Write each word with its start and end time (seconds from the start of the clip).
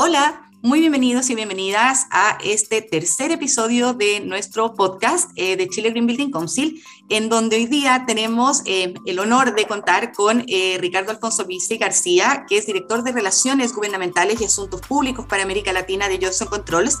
Hola, 0.00 0.48
muy 0.62 0.78
bienvenidos 0.78 1.28
y 1.28 1.34
bienvenidas 1.34 2.06
a 2.12 2.38
este 2.44 2.82
tercer 2.82 3.32
episodio 3.32 3.94
de 3.94 4.20
nuestro 4.20 4.74
podcast 4.74 5.28
eh, 5.34 5.56
de 5.56 5.68
Chile 5.68 5.90
Green 5.90 6.06
Building 6.06 6.30
Council, 6.30 6.80
en 7.08 7.28
donde 7.28 7.56
hoy 7.56 7.66
día 7.66 8.04
tenemos 8.06 8.62
eh, 8.64 8.94
el 9.06 9.18
honor 9.18 9.56
de 9.56 9.66
contar 9.66 10.12
con 10.12 10.44
eh, 10.46 10.78
Ricardo 10.78 11.10
Alfonso 11.10 11.46
Vice 11.46 11.78
García, 11.78 12.46
que 12.48 12.58
es 12.58 12.66
director 12.66 13.02
de 13.02 13.10
Relaciones 13.10 13.74
Gubernamentales 13.74 14.40
y 14.40 14.44
Asuntos 14.44 14.82
Públicos 14.82 15.26
para 15.26 15.42
América 15.42 15.72
Latina 15.72 16.08
de 16.08 16.20
Johnson 16.22 16.46
Controls. 16.46 16.96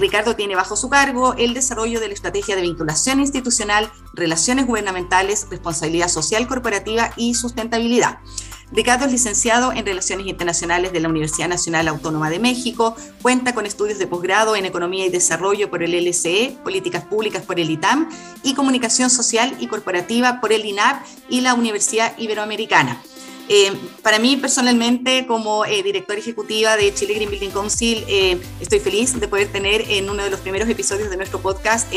Ricardo 0.00 0.34
tiene 0.34 0.56
bajo 0.56 0.74
su 0.74 0.90
cargo 0.90 1.34
el 1.34 1.54
desarrollo 1.54 2.00
de 2.00 2.08
la 2.08 2.14
estrategia 2.14 2.56
de 2.56 2.62
vinculación 2.62 3.20
institucional, 3.20 3.88
relaciones 4.14 4.66
gubernamentales, 4.66 5.46
responsabilidad 5.48 6.08
social 6.08 6.48
corporativa 6.48 7.12
y 7.16 7.34
sustentabilidad. 7.34 8.18
Ricardo 8.72 9.04
es 9.04 9.12
licenciado 9.12 9.70
en 9.72 9.84
Relaciones 9.84 10.26
Internacionales 10.26 10.92
de 10.92 11.00
la 11.00 11.10
Universidad 11.10 11.48
Nacional 11.48 11.88
Autónoma 11.88 12.30
de 12.30 12.38
México, 12.38 12.96
cuenta 13.20 13.54
con 13.54 13.66
estudios 13.66 13.98
de 13.98 14.06
posgrado 14.06 14.56
en 14.56 14.64
Economía 14.64 15.04
y 15.04 15.10
Desarrollo 15.10 15.68
por 15.68 15.82
el 15.82 15.94
LCE, 15.94 16.56
Políticas 16.64 17.04
Públicas 17.04 17.42
por 17.44 17.60
el 17.60 17.70
ITAM 17.70 18.08
y 18.42 18.54
Comunicación 18.54 19.10
Social 19.10 19.54
y 19.60 19.66
Corporativa 19.66 20.40
por 20.40 20.54
el 20.54 20.64
INAP 20.64 21.04
y 21.28 21.42
la 21.42 21.52
Universidad 21.52 22.16
Iberoamericana. 22.16 23.02
Eh, 23.48 23.72
para 24.02 24.18
mí 24.18 24.36
personalmente, 24.36 25.26
como 25.26 25.64
eh, 25.64 25.82
directora 25.82 26.18
ejecutiva 26.18 26.76
de 26.76 26.94
Chile 26.94 27.14
Green 27.14 27.30
Building 27.30 27.50
Council, 27.50 28.04
eh, 28.08 28.40
estoy 28.60 28.80
feliz 28.80 29.18
de 29.18 29.28
poder 29.28 29.50
tener 29.50 29.84
en 29.88 30.08
uno 30.08 30.22
de 30.22 30.30
los 30.30 30.40
primeros 30.40 30.68
episodios 30.68 31.10
de 31.10 31.16
nuestro 31.16 31.40
podcast 31.40 31.92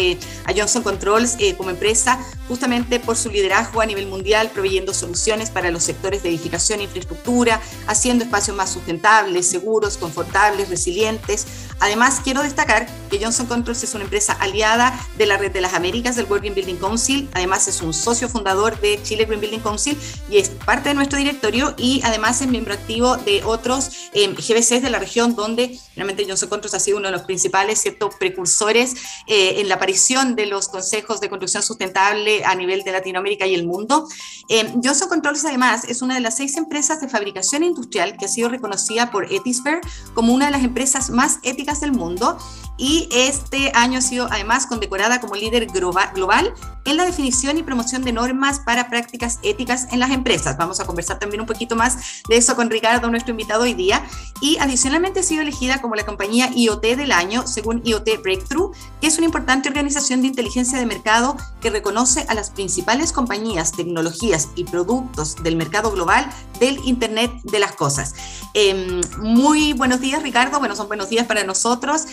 a 0.45 0.53
Johnson 0.55 0.83
Controls 0.83 1.37
como 1.57 1.69
empresa, 1.69 2.19
justamente 2.47 2.99
por 2.99 3.15
su 3.15 3.29
liderazgo 3.29 3.81
a 3.81 3.85
nivel 3.85 4.07
mundial, 4.07 4.49
proveyendo 4.53 4.93
soluciones 4.93 5.49
para 5.49 5.71
los 5.71 5.83
sectores 5.83 6.23
de 6.23 6.29
edificación 6.29 6.79
e 6.79 6.83
infraestructura, 6.83 7.61
haciendo 7.87 8.23
espacios 8.23 8.55
más 8.57 8.71
sustentables, 8.71 9.47
seguros, 9.47 9.97
confortables, 9.97 10.69
resilientes. 10.69 11.45
Además, 11.79 12.21
quiero 12.23 12.41
destacar 12.41 12.87
que 13.09 13.23
Johnson 13.23 13.45
Controls 13.47 13.83
es 13.83 13.93
una 13.93 14.03
empresa 14.03 14.33
aliada 14.33 14.99
de 15.17 15.25
la 15.25 15.37
Red 15.37 15.51
de 15.51 15.61
las 15.61 15.73
Américas 15.73 16.15
del 16.15 16.25
World 16.25 16.41
Green 16.41 16.55
Building 16.55 16.77
Council, 16.77 17.29
además 17.33 17.67
es 17.67 17.81
un 17.81 17.93
socio 17.93 18.27
fundador 18.27 18.79
de 18.81 19.01
Chile 19.03 19.25
Green 19.25 19.39
Building 19.39 19.59
Council 19.59 19.97
y 20.29 20.37
es 20.37 20.49
parte 20.49 20.89
de 20.89 20.95
nuestro 20.95 21.17
director 21.17 21.45
y 21.77 22.01
además 22.03 22.41
es 22.41 22.47
miembro 22.47 22.73
activo 22.73 23.17
de 23.17 23.43
otros 23.43 24.09
eh, 24.13 24.27
GBCs 24.27 24.81
de 24.81 24.89
la 24.89 24.99
región 24.99 25.35
donde 25.35 25.79
realmente 25.95 26.25
Johnson 26.27 26.49
Controls 26.49 26.73
ha 26.73 26.79
sido 26.79 26.97
uno 26.97 27.07
de 27.07 27.11
los 27.11 27.21
principales 27.21 27.79
ciertos 27.79 28.15
precursores 28.15 28.95
eh, 29.27 29.61
en 29.61 29.69
la 29.69 29.75
aparición 29.75 30.35
de 30.35 30.47
los 30.47 30.67
consejos 30.67 31.21
de 31.21 31.29
construcción 31.29 31.61
sustentable 31.61 32.43
a 32.43 32.55
nivel 32.55 32.83
de 32.83 32.91
Latinoamérica 32.91 33.45
y 33.45 33.53
el 33.53 33.67
mundo. 33.67 34.07
Eh, 34.49 34.73
Johnson 34.83 35.07
Controls 35.07 35.45
además 35.45 35.83
es 35.85 36.01
una 36.01 36.15
de 36.15 36.21
las 36.21 36.37
seis 36.37 36.57
empresas 36.57 36.99
de 36.99 37.07
fabricación 37.07 37.63
industrial 37.63 38.17
que 38.17 38.25
ha 38.25 38.29
sido 38.29 38.49
reconocida 38.49 39.11
por 39.11 39.31
Ethisphere 39.31 39.81
como 40.13 40.33
una 40.33 40.45
de 40.45 40.51
las 40.51 40.63
empresas 40.63 41.09
más 41.09 41.39
éticas 41.43 41.64
del 41.73 41.91
mundo 41.93 42.37
y 42.77 43.07
este 43.11 43.71
año 43.73 43.99
ha 43.99 44.01
sido 44.01 44.27
además 44.31 44.67
condecorada 44.67 45.21
como 45.21 45.35
líder 45.35 45.67
global 45.67 46.53
en 46.85 46.97
la 46.97 47.05
definición 47.05 47.57
y 47.57 47.63
promoción 47.63 48.03
de 48.03 48.11
normas 48.11 48.59
para 48.59 48.89
prácticas 48.89 49.39
éticas 49.41 49.87
en 49.91 49.99
las 49.99 50.11
empresas. 50.11 50.55
Vamos 50.57 50.79
a 50.79 50.85
conversar 50.85 51.19
también 51.19 51.41
un 51.41 51.47
poquito 51.47 51.75
más 51.75 52.21
de 52.29 52.37
eso 52.37 52.55
con 52.55 52.69
Ricardo, 52.69 53.09
nuestro 53.09 53.31
invitado 53.31 53.63
hoy 53.63 53.73
día. 53.73 54.05
Y 54.39 54.57
adicionalmente 54.59 55.21
ha 55.21 55.23
sido 55.23 55.41
elegida 55.41 55.81
como 55.81 55.95
la 55.95 56.05
compañía 56.05 56.51
IoT 56.53 56.83
del 56.95 57.11
año, 57.11 57.47
según 57.47 57.81
IoT 57.83 58.21
Breakthrough, 58.21 58.75
que 59.01 59.07
es 59.07 59.17
una 59.17 59.25
importante 59.25 59.69
organización 59.69 60.21
de 60.21 60.27
inteligencia 60.27 60.77
de 60.77 60.85
mercado 60.85 61.37
que 61.59 61.69
reconoce 61.69 62.25
a 62.27 62.35
las 62.35 62.51
principales 62.51 63.11
compañías, 63.11 63.71
tecnologías 63.71 64.49
y 64.55 64.65
productos 64.65 65.35
del 65.41 65.55
mercado 65.55 65.91
global 65.91 66.29
del 66.59 66.79
Internet 66.85 67.31
de 67.43 67.59
las 67.59 67.73
Cosas. 67.73 68.13
Em, 68.53 69.01
muy 69.17 69.73
buenos 69.73 69.99
días, 69.99 70.21
Ricardo. 70.21 70.59
Bueno, 70.59 70.75
son 70.75 70.87
buenos 70.87 71.09
días 71.09 71.25
para 71.25 71.43
nosotros. 71.43 72.05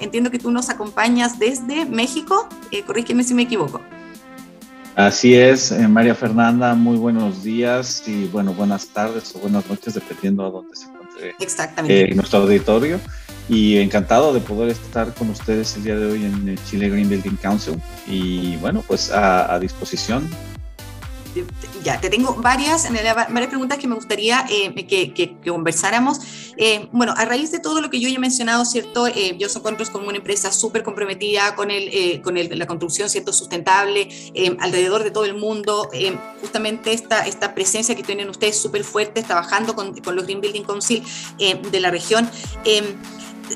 Entiendo 0.00 0.30
que 0.30 0.38
tú 0.38 0.50
nos 0.50 0.70
acompañas 0.70 1.38
desde 1.38 1.84
México. 1.86 2.48
Eh, 2.70 2.82
corrígeme 2.82 3.24
si 3.24 3.34
me 3.34 3.42
equivoco. 3.42 3.80
Así 4.96 5.34
es, 5.34 5.72
eh, 5.72 5.88
María 5.88 6.14
Fernanda, 6.14 6.74
muy 6.74 6.96
buenos 6.96 7.42
días 7.42 8.04
y 8.06 8.26
bueno, 8.26 8.54
buenas 8.54 8.86
tardes 8.86 9.34
o 9.34 9.40
buenas 9.40 9.68
noches, 9.68 9.94
dependiendo 9.94 10.46
a 10.46 10.50
dónde 10.50 10.76
se 10.76 10.86
encuentre 10.86 11.34
eh, 11.88 12.14
nuestro 12.14 12.40
auditorio. 12.40 13.00
Y 13.48 13.76
encantado 13.78 14.32
de 14.32 14.40
poder 14.40 14.70
estar 14.70 15.12
con 15.12 15.28
ustedes 15.28 15.76
el 15.76 15.84
día 15.84 15.96
de 15.96 16.06
hoy 16.06 16.24
en 16.24 16.56
Chile 16.64 16.88
Green 16.88 17.10
Building 17.10 17.36
Council. 17.36 17.74
Y 18.06 18.56
bueno, 18.56 18.82
pues 18.86 19.10
a 19.10 19.58
disposición 19.58 20.30
ya, 21.82 22.00
te 22.00 22.10
tengo 22.10 22.34
varias, 22.34 22.88
varias 22.90 23.48
preguntas 23.48 23.78
que 23.78 23.86
me 23.86 23.94
gustaría 23.94 24.44
eh, 24.50 24.74
que, 24.86 25.36
conversáramos. 25.44 26.20
Eh, 26.56 26.88
bueno, 26.92 27.14
a 27.16 27.24
raíz 27.24 27.50
de 27.50 27.58
todo 27.58 27.80
lo 27.80 27.90
que 27.90 28.00
yo 28.00 28.08
ya 28.08 28.16
he 28.16 28.18
mencionado, 28.18 28.64
¿cierto? 28.64 29.06
Eh, 29.06 29.36
yo 29.38 29.48
soy 29.48 29.62
como 29.92 30.08
una 30.08 30.18
empresa 30.18 30.52
súper 30.52 30.82
comprometida 30.82 31.54
con, 31.56 31.70
el, 31.70 32.22
con 32.22 32.36
el, 32.36 32.58
la 32.58 32.66
construcción, 32.66 33.08
¿cierto? 33.08 33.32
Sustentable 33.32 34.08
alrededor 34.60 35.02
de 35.02 35.10
todo 35.10 35.24
el 35.24 35.34
mundo. 35.34 35.90
justamente 36.40 36.92
esta, 36.92 37.26
esta 37.26 37.54
presencia 37.54 37.94
que 37.94 38.02
tienen 38.02 38.28
ustedes 38.28 38.60
súper 38.60 38.84
fuerte 38.84 39.22
trabajando 39.22 39.74
con, 39.74 39.94
con, 40.00 40.14
los 40.14 40.24
Green 40.24 40.40
Building 40.40 40.64
Council 40.64 41.02
de 41.38 41.80
la 41.80 41.90
región 41.90 42.28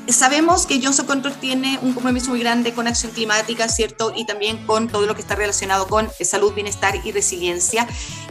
sabemos 0.07 0.65
que 0.65 0.81
Johnson 0.81 1.05
Control 1.05 1.33
tiene 1.39 1.79
un 1.81 1.93
compromiso 1.93 2.29
muy 2.29 2.39
grande 2.39 2.73
con 2.73 2.87
acción 2.87 3.11
climática, 3.11 3.67
¿cierto? 3.67 4.13
Y 4.15 4.25
también 4.25 4.65
con 4.65 4.87
todo 4.87 5.05
lo 5.05 5.15
que 5.15 5.21
está 5.21 5.35
relacionado 5.35 5.87
con 5.87 6.09
salud, 6.21 6.53
bienestar 6.53 6.95
y 7.03 7.11
resiliencia. 7.11 7.87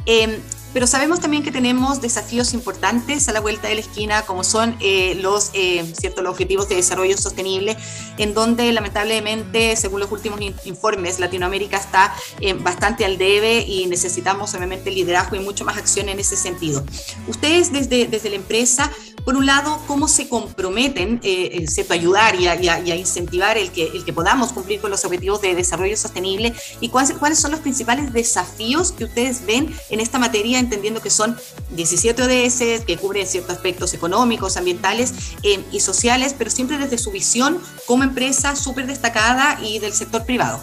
Eh, 0.06 0.40
pero 0.78 0.86
sabemos 0.86 1.18
también 1.18 1.42
que 1.42 1.50
tenemos 1.50 2.00
desafíos 2.00 2.54
importantes 2.54 3.28
a 3.28 3.32
la 3.32 3.40
vuelta 3.40 3.66
de 3.66 3.74
la 3.74 3.80
esquina, 3.80 4.22
como 4.22 4.44
son 4.44 4.76
eh, 4.78 5.16
los, 5.20 5.50
eh, 5.52 5.84
cierto, 5.98 6.22
los 6.22 6.30
objetivos 6.30 6.68
de 6.68 6.76
desarrollo 6.76 7.18
sostenible, 7.18 7.76
en 8.16 8.32
donde 8.32 8.72
lamentablemente, 8.72 9.74
según 9.74 9.98
los 9.98 10.12
últimos 10.12 10.38
informes, 10.66 11.18
Latinoamérica 11.18 11.78
está 11.78 12.14
eh, 12.40 12.52
bastante 12.52 13.04
al 13.04 13.18
debe 13.18 13.62
y 13.62 13.86
necesitamos 13.86 14.54
obviamente 14.54 14.92
liderazgo 14.92 15.34
y 15.34 15.40
mucho 15.40 15.64
más 15.64 15.76
acción 15.78 16.08
en 16.10 16.20
ese 16.20 16.36
sentido. 16.36 16.84
Ustedes 17.26 17.72
desde, 17.72 18.06
desde 18.06 18.30
la 18.30 18.36
empresa, 18.36 18.88
por 19.24 19.34
un 19.34 19.46
lado, 19.46 19.82
cómo 19.88 20.06
se 20.06 20.28
comprometen 20.28 21.20
¿cierto? 21.66 21.92
a 21.92 21.96
ayudar 21.96 22.36
y 22.40 22.46
a, 22.46 22.96
incentivar 22.96 23.58
el 23.58 23.72
que, 23.72 23.88
el 23.88 24.04
que 24.04 24.12
podamos 24.12 24.52
cumplir 24.52 24.80
con 24.80 24.90
los 24.90 25.04
objetivos 25.04 25.42
de 25.42 25.54
desarrollo 25.54 25.96
sostenible 25.96 26.54
y 26.80 26.88
cuáles, 26.88 27.12
cuáles 27.18 27.40
son 27.40 27.50
los 27.50 27.60
principales 27.60 28.12
desafíos 28.12 28.92
que 28.92 29.04
ustedes 29.04 29.44
ven 29.44 29.74
en 29.90 30.00
esta 30.00 30.18
materia 30.18 30.58
entendiendo 30.68 31.00
que 31.00 31.10
son 31.10 31.36
17 31.70 32.22
ODS 32.22 32.84
que 32.84 32.96
cubren 33.00 33.26
ciertos 33.26 33.56
aspectos 33.56 33.94
económicos, 33.94 34.56
ambientales 34.56 35.14
eh, 35.42 35.60
y 35.72 35.80
sociales, 35.80 36.34
pero 36.36 36.50
siempre 36.50 36.76
desde 36.78 36.98
su 36.98 37.10
visión 37.10 37.58
como 37.86 38.04
empresa 38.04 38.54
súper 38.54 38.86
destacada 38.86 39.58
y 39.62 39.78
del 39.78 39.92
sector 39.92 40.24
privado. 40.24 40.60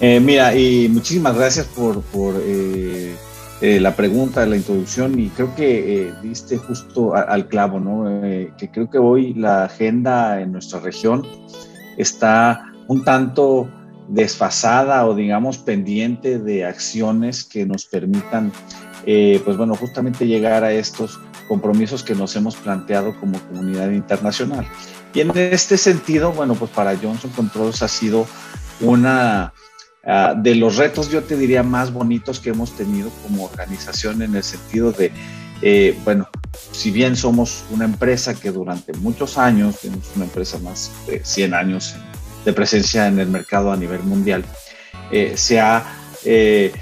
Eh, 0.00 0.18
mira, 0.18 0.54
y 0.54 0.88
muchísimas 0.88 1.36
gracias 1.36 1.66
por, 1.66 2.02
eh, 2.46 3.14
la 3.60 3.96
pregunta, 3.96 4.44
la 4.44 4.56
introducción, 4.56 5.18
y 5.18 5.28
creo 5.28 5.54
que 5.54 6.12
diste 6.22 6.58
justo 6.58 7.14
al 7.14 7.48
clavo, 7.48 7.80
¿no? 7.80 8.20
que 8.58 8.70
creo 8.70 8.90
que 8.90 8.98
hoy 8.98 9.32
la 9.32 9.64
agenda 9.64 10.40
en 10.42 10.52
nuestra 10.52 10.80
región 10.80 11.26
está 11.96 12.66
un 12.88 13.04
tanto 13.04 13.70
desfasada 14.08 15.06
o 15.06 15.14
digamos 15.14 15.58
pendiente 15.58 16.38
de 16.38 16.64
acciones 16.64 17.44
que 17.44 17.66
nos 17.66 17.86
permitan, 17.86 18.52
eh, 19.06 19.40
pues 19.44 19.56
bueno, 19.56 19.74
justamente 19.74 20.26
llegar 20.26 20.64
a 20.64 20.72
estos 20.72 21.20
compromisos 21.48 22.02
que 22.02 22.14
nos 22.14 22.34
hemos 22.36 22.56
planteado 22.56 23.18
como 23.20 23.38
comunidad 23.40 23.90
internacional. 23.90 24.66
Y 25.14 25.20
en 25.20 25.30
este 25.36 25.76
sentido, 25.76 26.32
bueno, 26.32 26.54
pues 26.54 26.70
para 26.70 26.96
Johnson 26.96 27.30
Controls 27.30 27.82
ha 27.82 27.88
sido 27.88 28.26
una 28.80 29.52
ah, 30.04 30.34
de 30.36 30.54
los 30.56 30.76
retos, 30.76 31.10
yo 31.10 31.22
te 31.22 31.36
diría, 31.36 31.62
más 31.62 31.92
bonitos 31.92 32.40
que 32.40 32.50
hemos 32.50 32.76
tenido 32.76 33.10
como 33.22 33.44
organización 33.44 34.22
en 34.22 34.34
el 34.34 34.42
sentido 34.42 34.90
de, 34.92 35.12
eh, 35.62 35.96
bueno, 36.04 36.28
si 36.72 36.90
bien 36.90 37.16
somos 37.16 37.64
una 37.70 37.84
empresa 37.84 38.34
que 38.34 38.50
durante 38.50 38.92
muchos 38.94 39.38
años, 39.38 39.80
tenemos 39.80 40.10
una 40.16 40.24
empresa 40.24 40.58
más 40.58 40.90
de 41.06 41.24
100 41.24 41.54
años 41.54 41.94
en 41.94 42.13
de 42.44 42.52
presencia 42.52 43.06
en 43.06 43.18
el 43.18 43.28
mercado 43.28 43.72
a 43.72 43.76
nivel 43.76 44.02
mundial, 44.02 44.44
eh, 45.10 45.34
se 45.36 45.60
ha 45.60 45.84
eh, 46.24 46.72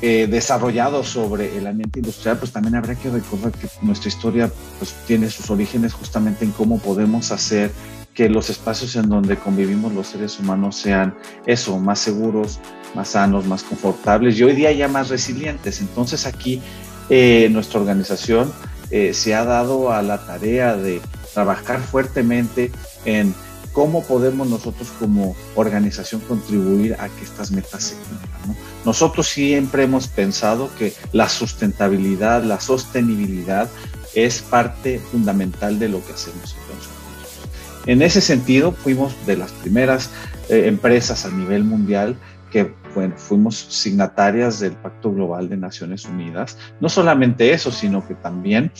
eh, 0.00 0.26
desarrollado 0.30 1.02
sobre 1.02 1.56
el 1.56 1.66
ambiente 1.66 2.00
industrial, 2.00 2.38
pues 2.38 2.52
también 2.52 2.74
habría 2.76 2.94
que 2.94 3.10
recordar 3.10 3.52
que 3.52 3.68
nuestra 3.82 4.08
historia 4.08 4.50
pues, 4.78 4.94
tiene 5.06 5.30
sus 5.30 5.50
orígenes 5.50 5.92
justamente 5.92 6.44
en 6.44 6.52
cómo 6.52 6.78
podemos 6.78 7.30
hacer 7.32 7.70
que 8.14 8.28
los 8.28 8.48
espacios 8.48 8.94
en 8.94 9.08
donde 9.08 9.36
convivimos 9.36 9.92
los 9.92 10.06
seres 10.06 10.38
humanos 10.38 10.76
sean 10.76 11.16
eso, 11.46 11.78
más 11.78 11.98
seguros, 11.98 12.60
más 12.94 13.08
sanos, 13.08 13.44
más 13.44 13.64
confortables 13.64 14.38
y 14.38 14.44
hoy 14.44 14.52
día 14.54 14.70
ya 14.70 14.86
más 14.86 15.08
resilientes. 15.08 15.80
Entonces 15.80 16.24
aquí 16.24 16.62
nuestra 17.50 17.80
organización 17.80 18.52
se 19.12 19.34
ha 19.34 19.44
dado 19.44 19.92
a 19.92 20.00
la 20.00 20.24
tarea 20.24 20.76
de 20.76 21.00
trabajar 21.34 21.80
fuertemente 21.80 22.70
en 23.04 23.34
cómo 23.74 24.04
podemos 24.04 24.48
nosotros 24.48 24.88
como 24.98 25.36
organización 25.56 26.22
contribuir 26.22 26.94
a 26.94 27.08
que 27.08 27.24
estas 27.24 27.50
metas 27.50 27.82
se 27.82 27.96
cumplan. 27.96 28.56
Nosotros 28.86 29.28
siempre 29.28 29.82
hemos 29.82 30.08
pensado 30.08 30.70
que 30.78 30.94
la 31.12 31.28
sustentabilidad, 31.28 32.44
la 32.44 32.60
sostenibilidad 32.60 33.68
es 34.14 34.40
parte 34.40 34.98
fundamental 34.98 35.78
de 35.78 35.88
lo 35.88 36.04
que 36.06 36.12
hacemos 36.12 36.56
en 37.86 37.92
En 37.92 38.02
ese 38.02 38.20
sentido, 38.20 38.72
fuimos 38.72 39.14
de 39.26 39.36
las 39.36 39.50
primeras 39.52 40.10
eh, 40.48 40.64
empresas 40.66 41.26
a 41.26 41.30
nivel 41.30 41.64
mundial 41.64 42.16
que 42.50 42.72
bueno, 42.94 43.14
fuimos 43.16 43.56
signatarias 43.56 44.60
del 44.60 44.74
Pacto 44.74 45.12
Global 45.12 45.48
de 45.48 45.56
Naciones 45.56 46.04
Unidas. 46.04 46.56
No 46.80 46.88
solamente 46.88 47.52
eso, 47.52 47.72
sino 47.72 48.06
que 48.06 48.14
también 48.14 48.70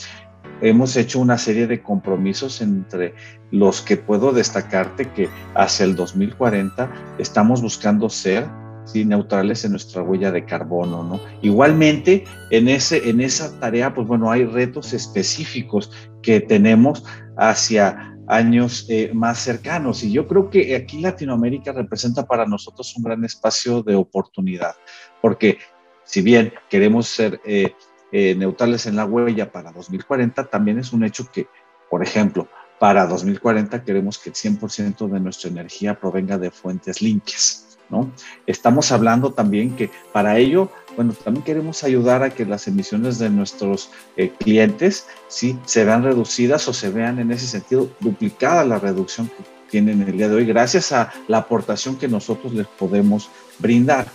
hemos 0.60 0.96
hecho 0.96 1.20
una 1.20 1.38
serie 1.38 1.66
de 1.66 1.82
compromisos 1.82 2.60
entre 2.60 3.14
los 3.50 3.82
que 3.82 3.96
puedo 3.96 4.32
destacarte 4.32 5.10
que 5.12 5.28
hacia 5.54 5.84
el 5.84 5.96
2040 5.96 7.16
estamos 7.18 7.62
buscando 7.62 8.08
ser 8.08 8.48
neutrales 8.92 9.64
en 9.64 9.72
nuestra 9.72 10.02
huella 10.02 10.30
de 10.30 10.44
carbono, 10.44 11.02
¿no? 11.02 11.20
Igualmente, 11.42 12.24
en, 12.50 12.68
ese, 12.68 13.08
en 13.08 13.20
esa 13.20 13.58
tarea, 13.58 13.94
pues 13.94 14.06
bueno, 14.06 14.30
hay 14.30 14.44
retos 14.44 14.92
específicos 14.92 15.90
que 16.22 16.40
tenemos 16.40 17.04
hacia 17.36 18.14
años 18.28 18.86
eh, 18.88 19.10
más 19.12 19.38
cercanos. 19.40 20.04
Y 20.04 20.12
yo 20.12 20.28
creo 20.28 20.50
que 20.50 20.76
aquí 20.76 21.00
Latinoamérica 21.00 21.72
representa 21.72 22.26
para 22.26 22.46
nosotros 22.46 22.94
un 22.96 23.02
gran 23.02 23.24
espacio 23.24 23.82
de 23.82 23.96
oportunidad, 23.96 24.74
porque 25.20 25.58
si 26.04 26.20
bien 26.20 26.52
queremos 26.68 27.08
ser 27.08 27.40
eh, 27.44 27.72
eh, 28.16 28.36
neutrales 28.36 28.86
en 28.86 28.94
la 28.94 29.04
huella 29.06 29.50
para 29.50 29.72
2040, 29.72 30.44
también 30.44 30.78
es 30.78 30.92
un 30.92 31.02
hecho 31.02 31.28
que, 31.32 31.48
por 31.90 32.00
ejemplo, 32.00 32.46
para 32.78 33.08
2040 33.08 33.82
queremos 33.82 34.20
que 34.20 34.30
el 34.30 34.36
100% 34.36 35.08
de 35.08 35.18
nuestra 35.18 35.50
energía 35.50 35.98
provenga 35.98 36.38
de 36.38 36.52
fuentes 36.52 37.02
limpias. 37.02 37.76
¿No? 37.90 38.12
Estamos 38.46 38.92
hablando 38.92 39.32
también 39.32 39.74
que 39.74 39.90
para 40.12 40.38
ello, 40.38 40.70
bueno, 40.94 41.12
también 41.12 41.44
queremos 41.44 41.82
ayudar 41.82 42.22
a 42.22 42.30
que 42.30 42.46
las 42.46 42.68
emisiones 42.68 43.18
de 43.18 43.30
nuestros 43.30 43.90
eh, 44.16 44.30
clientes 44.38 45.08
sí 45.26 45.58
se 45.64 45.84
vean 45.84 46.04
reducidas 46.04 46.68
o 46.68 46.72
se 46.72 46.90
vean 46.90 47.18
en 47.18 47.32
ese 47.32 47.48
sentido 47.48 47.90
duplicada 47.98 48.64
la 48.64 48.78
reducción 48.78 49.26
que 49.26 49.42
tienen 49.70 50.02
el 50.02 50.16
día 50.16 50.28
de 50.28 50.36
hoy 50.36 50.46
gracias 50.46 50.92
a 50.92 51.12
la 51.26 51.38
aportación 51.38 51.96
que 51.96 52.06
nosotros 52.06 52.54
les 52.54 52.68
podemos 52.68 53.28
brindar. 53.58 54.06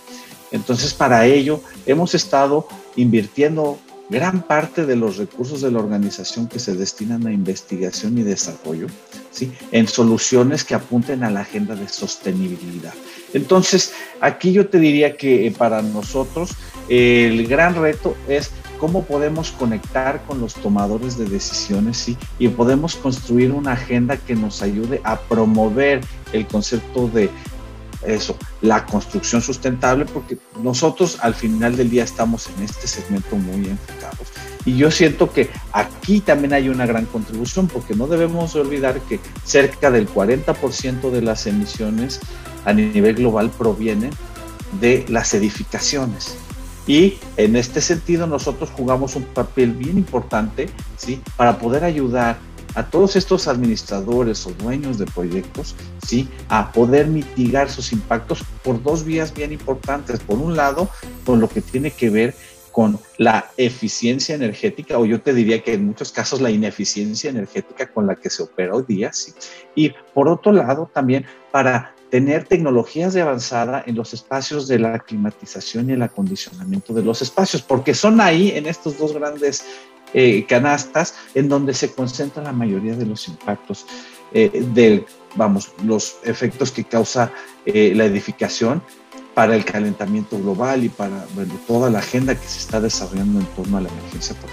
Entonces, 0.52 0.94
para 0.94 1.26
ello 1.26 1.60
hemos 1.84 2.14
estado 2.14 2.66
invirtiendo 2.96 3.78
gran 4.10 4.42
parte 4.42 4.84
de 4.84 4.96
los 4.96 5.16
recursos 5.16 5.62
de 5.62 5.70
la 5.70 5.78
organización 5.78 6.48
que 6.48 6.58
se 6.58 6.74
destinan 6.74 7.26
a 7.26 7.32
investigación 7.32 8.18
y 8.18 8.22
desarrollo, 8.22 8.88
¿sí? 9.30 9.52
en 9.70 9.86
soluciones 9.86 10.64
que 10.64 10.74
apunten 10.74 11.22
a 11.22 11.30
la 11.30 11.40
agenda 11.40 11.76
de 11.76 11.88
sostenibilidad. 11.88 12.92
Entonces, 13.32 13.92
aquí 14.20 14.52
yo 14.52 14.68
te 14.68 14.80
diría 14.80 15.16
que 15.16 15.46
eh, 15.46 15.52
para 15.52 15.80
nosotros 15.80 16.50
el 16.88 17.46
gran 17.46 17.80
reto 17.80 18.16
es 18.26 18.50
cómo 18.80 19.04
podemos 19.04 19.52
conectar 19.52 20.22
con 20.26 20.40
los 20.40 20.54
tomadores 20.54 21.16
de 21.16 21.26
decisiones 21.26 21.98
¿sí? 21.98 22.16
y 22.38 22.48
podemos 22.48 22.96
construir 22.96 23.52
una 23.52 23.72
agenda 23.72 24.16
que 24.16 24.34
nos 24.34 24.62
ayude 24.62 25.00
a 25.04 25.20
promover 25.20 26.00
el 26.32 26.46
concepto 26.46 27.06
de 27.08 27.30
eso, 28.06 28.36
la 28.62 28.86
construcción 28.86 29.42
sustentable, 29.42 30.06
porque 30.06 30.38
nosotros 30.62 31.18
al 31.20 31.34
final 31.34 31.76
del 31.76 31.90
día 31.90 32.04
estamos 32.04 32.48
en 32.56 32.64
este 32.64 32.86
segmento 32.86 33.36
muy 33.36 33.66
enfocados. 33.68 34.28
Y 34.64 34.76
yo 34.76 34.90
siento 34.90 35.32
que 35.32 35.50
aquí 35.72 36.20
también 36.20 36.52
hay 36.52 36.68
una 36.68 36.86
gran 36.86 37.06
contribución, 37.06 37.68
porque 37.68 37.94
no 37.94 38.06
debemos 38.06 38.54
olvidar 38.56 39.00
que 39.02 39.20
cerca 39.44 39.90
del 39.90 40.08
40% 40.08 41.10
de 41.10 41.22
las 41.22 41.46
emisiones 41.46 42.20
a 42.64 42.72
nivel 42.72 43.16
global 43.16 43.50
provienen 43.50 44.10
de 44.80 45.04
las 45.08 45.34
edificaciones. 45.34 46.36
Y 46.86 47.18
en 47.36 47.56
este 47.56 47.80
sentido 47.80 48.26
nosotros 48.26 48.70
jugamos 48.70 49.14
un 49.14 49.24
papel 49.24 49.72
bien 49.72 49.98
importante 49.98 50.68
¿sí? 50.96 51.22
para 51.36 51.58
poder 51.58 51.84
ayudar 51.84 52.38
a 52.74 52.88
todos 52.88 53.16
estos 53.16 53.48
administradores 53.48 54.46
o 54.46 54.52
dueños 54.52 54.98
de 54.98 55.06
proyectos, 55.06 55.74
¿sí? 56.06 56.28
A 56.48 56.72
poder 56.72 57.06
mitigar 57.06 57.70
sus 57.70 57.92
impactos 57.92 58.44
por 58.62 58.82
dos 58.82 59.04
vías 59.04 59.34
bien 59.34 59.52
importantes. 59.52 60.20
Por 60.20 60.38
un 60.38 60.56
lado, 60.56 60.88
con 61.24 61.40
lo 61.40 61.48
que 61.48 61.60
tiene 61.60 61.90
que 61.90 62.10
ver 62.10 62.34
con 62.72 62.98
la 63.18 63.50
eficiencia 63.56 64.34
energética, 64.34 64.98
o 64.98 65.04
yo 65.04 65.20
te 65.20 65.34
diría 65.34 65.62
que 65.62 65.74
en 65.74 65.86
muchos 65.86 66.12
casos 66.12 66.40
la 66.40 66.50
ineficiencia 66.50 67.30
energética 67.30 67.90
con 67.90 68.06
la 68.06 68.14
que 68.14 68.30
se 68.30 68.44
opera 68.44 68.74
hoy 68.74 68.84
día, 68.86 69.12
¿sí? 69.12 69.32
Y 69.74 69.92
por 70.14 70.28
otro 70.28 70.52
lado, 70.52 70.90
también 70.92 71.26
para 71.50 71.94
tener 72.10 72.44
tecnologías 72.44 73.14
de 73.14 73.22
avanzada 73.22 73.84
en 73.86 73.94
los 73.94 74.12
espacios 74.12 74.66
de 74.66 74.80
la 74.80 74.98
climatización 74.98 75.88
y 75.88 75.92
el 75.92 76.02
acondicionamiento 76.02 76.92
de 76.92 77.02
los 77.02 77.22
espacios, 77.22 77.62
porque 77.62 77.94
son 77.94 78.20
ahí 78.20 78.50
en 78.50 78.66
estos 78.66 78.98
dos 78.98 79.14
grandes 79.14 79.64
eh, 80.12 80.44
canastas 80.48 81.14
en 81.34 81.48
donde 81.48 81.72
se 81.72 81.92
concentra 81.92 82.42
la 82.42 82.52
mayoría 82.52 82.96
de 82.96 83.06
los 83.06 83.28
impactos 83.28 83.86
eh, 84.32 84.64
de, 84.74 85.06
vamos, 85.36 85.72
los 85.84 86.16
efectos 86.24 86.72
que 86.72 86.82
causa 86.82 87.32
eh, 87.64 87.92
la 87.94 88.06
edificación 88.06 88.82
para 89.34 89.54
el 89.54 89.64
calentamiento 89.64 90.36
global 90.38 90.82
y 90.82 90.88
para 90.88 91.26
bueno, 91.34 91.54
toda 91.68 91.90
la 91.90 92.00
agenda 92.00 92.34
que 92.34 92.46
se 92.46 92.58
está 92.58 92.80
desarrollando 92.80 93.38
en 93.38 93.46
torno 93.46 93.78
a 93.78 93.82
la 93.82 93.88
emergencia 93.88 94.34
por 94.36 94.50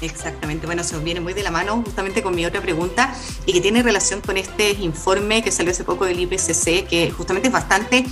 Exactamente, 0.00 0.66
bueno, 0.66 0.84
se 0.84 0.96
viene 0.98 1.20
muy 1.20 1.32
de 1.32 1.42
la 1.42 1.50
mano 1.50 1.82
justamente 1.84 2.22
con 2.22 2.34
mi 2.34 2.46
otra 2.46 2.60
pregunta 2.60 3.12
y 3.46 3.52
que 3.52 3.60
tiene 3.60 3.82
relación 3.82 4.20
con 4.20 4.36
este 4.36 4.70
informe 4.72 5.42
que 5.42 5.50
salió 5.50 5.72
hace 5.72 5.82
poco 5.82 6.04
del 6.04 6.20
IPCC, 6.20 6.86
que 6.88 7.12
justamente 7.16 7.48
es 7.48 7.52
bastante 7.52 8.04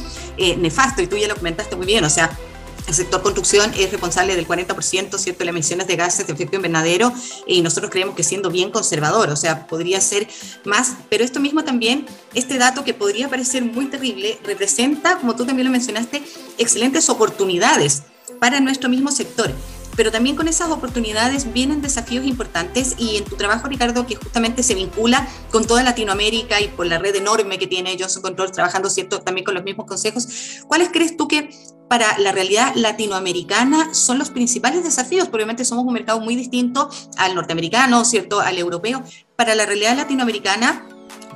nefasto 0.59 1.01
y 1.03 1.07
tú 1.07 1.17
ya 1.17 1.29
lo 1.29 1.37
comentaste 1.37 1.77
muy 1.77 1.87
bien, 1.87 2.03
o 2.03 2.11
sea, 2.11 2.37
el 2.87 2.95
sector 2.95 3.23
construcción 3.23 3.73
es 3.77 3.91
responsable 3.91 4.37
del 4.37 4.47
40%, 4.47 5.19
¿cierto?, 5.19 5.39
de 5.41 5.45
las 5.45 5.55
emisiones 5.55 5.87
de 5.87 5.97
gases 5.97 6.27
de 6.27 6.33
efecto 6.33 6.57
invernadero 6.57 7.13
y 7.47 7.63
nosotros 7.63 7.91
creemos 7.91 8.15
que 8.15 8.23
siendo 8.23 8.51
bien 8.51 8.71
conservador, 8.71 9.31
o 9.31 9.37
sea, 9.37 9.67
podría 9.67 10.01
ser 10.01 10.29
más, 10.65 10.95
pero 11.11 11.25
esto 11.25 11.41
mismo 11.41 11.65
también, 11.65 12.07
este 12.35 12.59
dato 12.59 12.85
que 12.85 12.95
podría 12.95 13.29
parecer 13.29 13.65
muy 13.65 13.87
terrible, 13.87 14.39
representa, 14.45 15.19
como 15.19 15.35
tú 15.35 15.45
también 15.45 15.67
lo 15.67 15.73
mencionaste, 15.73 16.23
excelentes 16.59 17.09
oportunidades 17.09 18.03
para 18.41 18.61
nuestro 18.61 18.89
mismo 18.89 19.11
sector 19.11 19.53
pero 19.97 20.13
también 20.13 20.37
con 20.37 20.47
esas 20.47 20.71
oportunidades 20.71 21.53
vienen 21.53 21.81
desafíos 21.81 22.27
importantes 22.27 22.95
y 22.99 23.17
en 23.17 23.25
tu 23.25 23.37
trabajo, 23.37 23.67
Ricardo, 23.67 24.07
que 24.07 24.17
justamente 24.17 24.63
se 24.63 24.75
vincula 24.75 25.27
con 25.51 25.67
toda 25.67 25.83
Latinoamérica 25.83 26.61
y 26.61 26.69
por 26.69 26.87
la 26.87 26.99
red 26.99 27.17
enorme 27.17 27.59
que 27.59 27.67
tiene 27.67 27.97
Johnson 27.99 28.23
Control 28.23 28.53
trabajando, 28.53 28.91
¿cierto?, 28.91 29.23
también 29.23 29.45
con 29.45 29.55
los 29.55 29.65
mismos 29.65 29.87
consejos, 29.87 30.29
¿cuáles 30.69 30.91
crees 30.93 31.17
tú 31.17 31.27
que 31.27 31.49
para 31.89 32.19
la 32.19 32.33
realidad 32.33 32.75
latinoamericana 32.75 33.95
son 33.95 34.19
los 34.19 34.31
principales 34.31 34.85
desafíos? 34.85 35.29
Obviamente 35.33 35.65
somos 35.65 35.85
un 35.85 35.93
mercado 35.93 36.21
muy 36.21 36.35
distinto 36.37 36.91
al 37.17 37.35
norteamericano, 37.35 38.05
¿cierto?, 38.05 38.41
al 38.41 38.59
europeo. 38.59 39.03
Para 39.37 39.55
la 39.55 39.67
realidad 39.67 39.97
latinoamericana, 39.97 40.87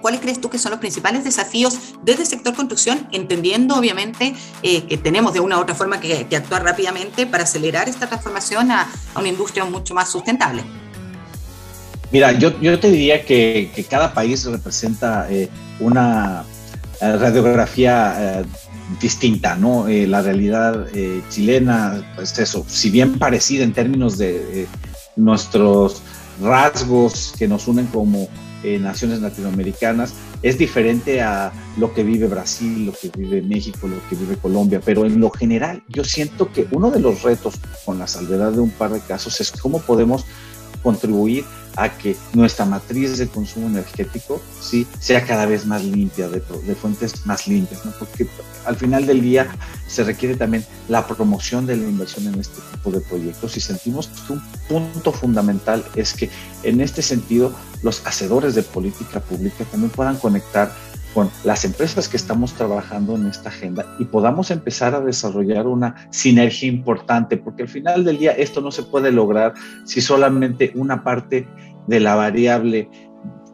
¿Cuáles 0.00 0.20
crees 0.20 0.40
tú 0.40 0.48
que 0.48 0.58
son 0.58 0.70
los 0.70 0.80
principales 0.80 1.24
desafíos 1.24 1.78
desde 2.02 2.22
el 2.22 2.28
sector 2.28 2.54
construcción, 2.54 3.06
entendiendo 3.12 3.76
obviamente 3.76 4.34
eh, 4.62 4.86
que 4.86 4.96
tenemos 4.96 5.34
de 5.34 5.40
una 5.40 5.58
u 5.58 5.60
otra 5.60 5.74
forma 5.74 6.00
que, 6.00 6.26
actuar 6.34 6.64
rápidamente 6.64 7.26
para 7.26 7.42
acelerar 7.42 7.86
esta 7.88 8.06
transformación 8.06 8.70
a, 8.70 8.88
una 9.14 9.28
industria 9.28 9.64
mucho 9.64 9.94
más 9.94 10.10
sustentable? 10.10 10.62
Mira, 12.10 12.32
yo, 12.32 12.58
yo 12.60 12.80
te 12.80 12.90
diría 12.90 13.24
que, 13.24 13.70
cada 13.90 14.14
país 14.14 14.44
representa 14.46 15.26
eh, 15.30 15.48
una 15.80 16.44
eh, 17.00 17.16
radiografía 17.16 18.42
distinta, 19.00 19.56
¿no? 19.56 19.86
la 19.88 20.22
realidad 20.22 20.86
chilena, 21.28 22.12
pues 22.16 22.38
eso, 22.38 22.64
si 22.66 22.90
bien 22.90 23.18
parecida 23.18 23.62
en 23.64 23.72
términos 23.72 24.18
de 24.18 24.66
nuestros 25.16 26.02
rasgos 26.42 27.34
que 27.38 27.46
nos 27.46 27.68
unen 27.68 27.86
como 27.86 28.28
naciones 28.80 29.20
latinoamericanas 29.20 30.14
es 30.42 30.56
diferente 30.56 31.20
a 31.20 31.52
lo 31.76 31.92
que 31.92 32.02
vive 32.02 32.26
Brasil, 32.26 32.86
lo 32.86 32.92
que 32.92 33.10
vive 33.16 33.42
México, 33.42 33.86
lo 33.86 33.96
que 34.08 34.16
vive 34.16 34.36
Colombia, 34.36 34.80
pero 34.84 35.04
en 35.04 35.20
lo 35.20 35.30
general 35.30 35.82
yo 35.88 36.04
siento 36.04 36.50
que 36.50 36.66
uno 36.70 36.90
de 36.90 37.00
los 37.00 37.22
retos, 37.22 37.54
con 37.84 37.98
la 37.98 38.06
salvedad 38.06 38.52
de 38.52 38.60
un 38.60 38.70
par 38.70 38.92
de 38.92 39.00
casos, 39.00 39.40
es 39.40 39.50
cómo 39.50 39.80
podemos 39.80 40.24
contribuir 40.82 41.44
a 41.76 41.88
que 41.90 42.16
nuestra 42.34 42.64
matriz 42.64 43.18
de 43.18 43.28
consumo 43.28 43.66
energético 43.66 44.40
¿sí? 44.60 44.86
sea 44.98 45.24
cada 45.24 45.46
vez 45.46 45.66
más 45.66 45.84
limpia, 45.84 46.28
de, 46.28 46.40
de 46.40 46.74
fuentes 46.74 47.26
más 47.26 47.46
limpias, 47.46 47.80
porque 47.98 48.26
al 48.66 48.76
final 48.76 49.06
del 49.06 49.20
día 49.20 49.48
se 49.86 50.04
requiere 50.04 50.36
también 50.36 50.64
la 50.88 51.06
promoción 51.06 51.66
de 51.66 51.76
la 51.76 51.88
inversión 51.88 52.26
en 52.26 52.40
este 52.40 52.60
tipo 52.72 52.90
de 52.90 53.00
proyectos 53.00 53.56
y 53.56 53.60
sentimos 53.60 54.08
que 54.26 54.32
un 54.34 54.42
punto 54.68 55.12
fundamental 55.12 55.84
es 55.96 56.14
que 56.14 56.30
en 56.62 56.80
este 56.80 57.02
sentido 57.02 57.52
los 57.82 58.06
hacedores 58.06 58.54
de 58.54 58.62
política 58.62 59.20
pública 59.20 59.64
también 59.64 59.90
puedan 59.90 60.16
conectar 60.16 60.72
con 61.14 61.30
las 61.44 61.64
empresas 61.64 62.08
que 62.08 62.16
estamos 62.16 62.54
trabajando 62.54 63.16
en 63.16 63.26
esta 63.26 63.48
agenda 63.48 63.84
y 63.98 64.04
podamos 64.04 64.50
empezar 64.50 64.94
a 64.94 65.00
desarrollar 65.00 65.66
una 65.66 66.08
sinergia 66.10 66.68
importante, 66.68 67.36
porque 67.36 67.62
al 67.62 67.68
final 67.68 68.04
del 68.04 68.18
día 68.18 68.32
esto 68.32 68.60
no 68.60 68.70
se 68.70 68.84
puede 68.84 69.10
lograr 69.10 69.54
si 69.84 70.00
solamente 70.00 70.72
una 70.74 71.02
parte 71.02 71.48
de 71.86 72.00
la 72.00 72.14
variable 72.14 72.88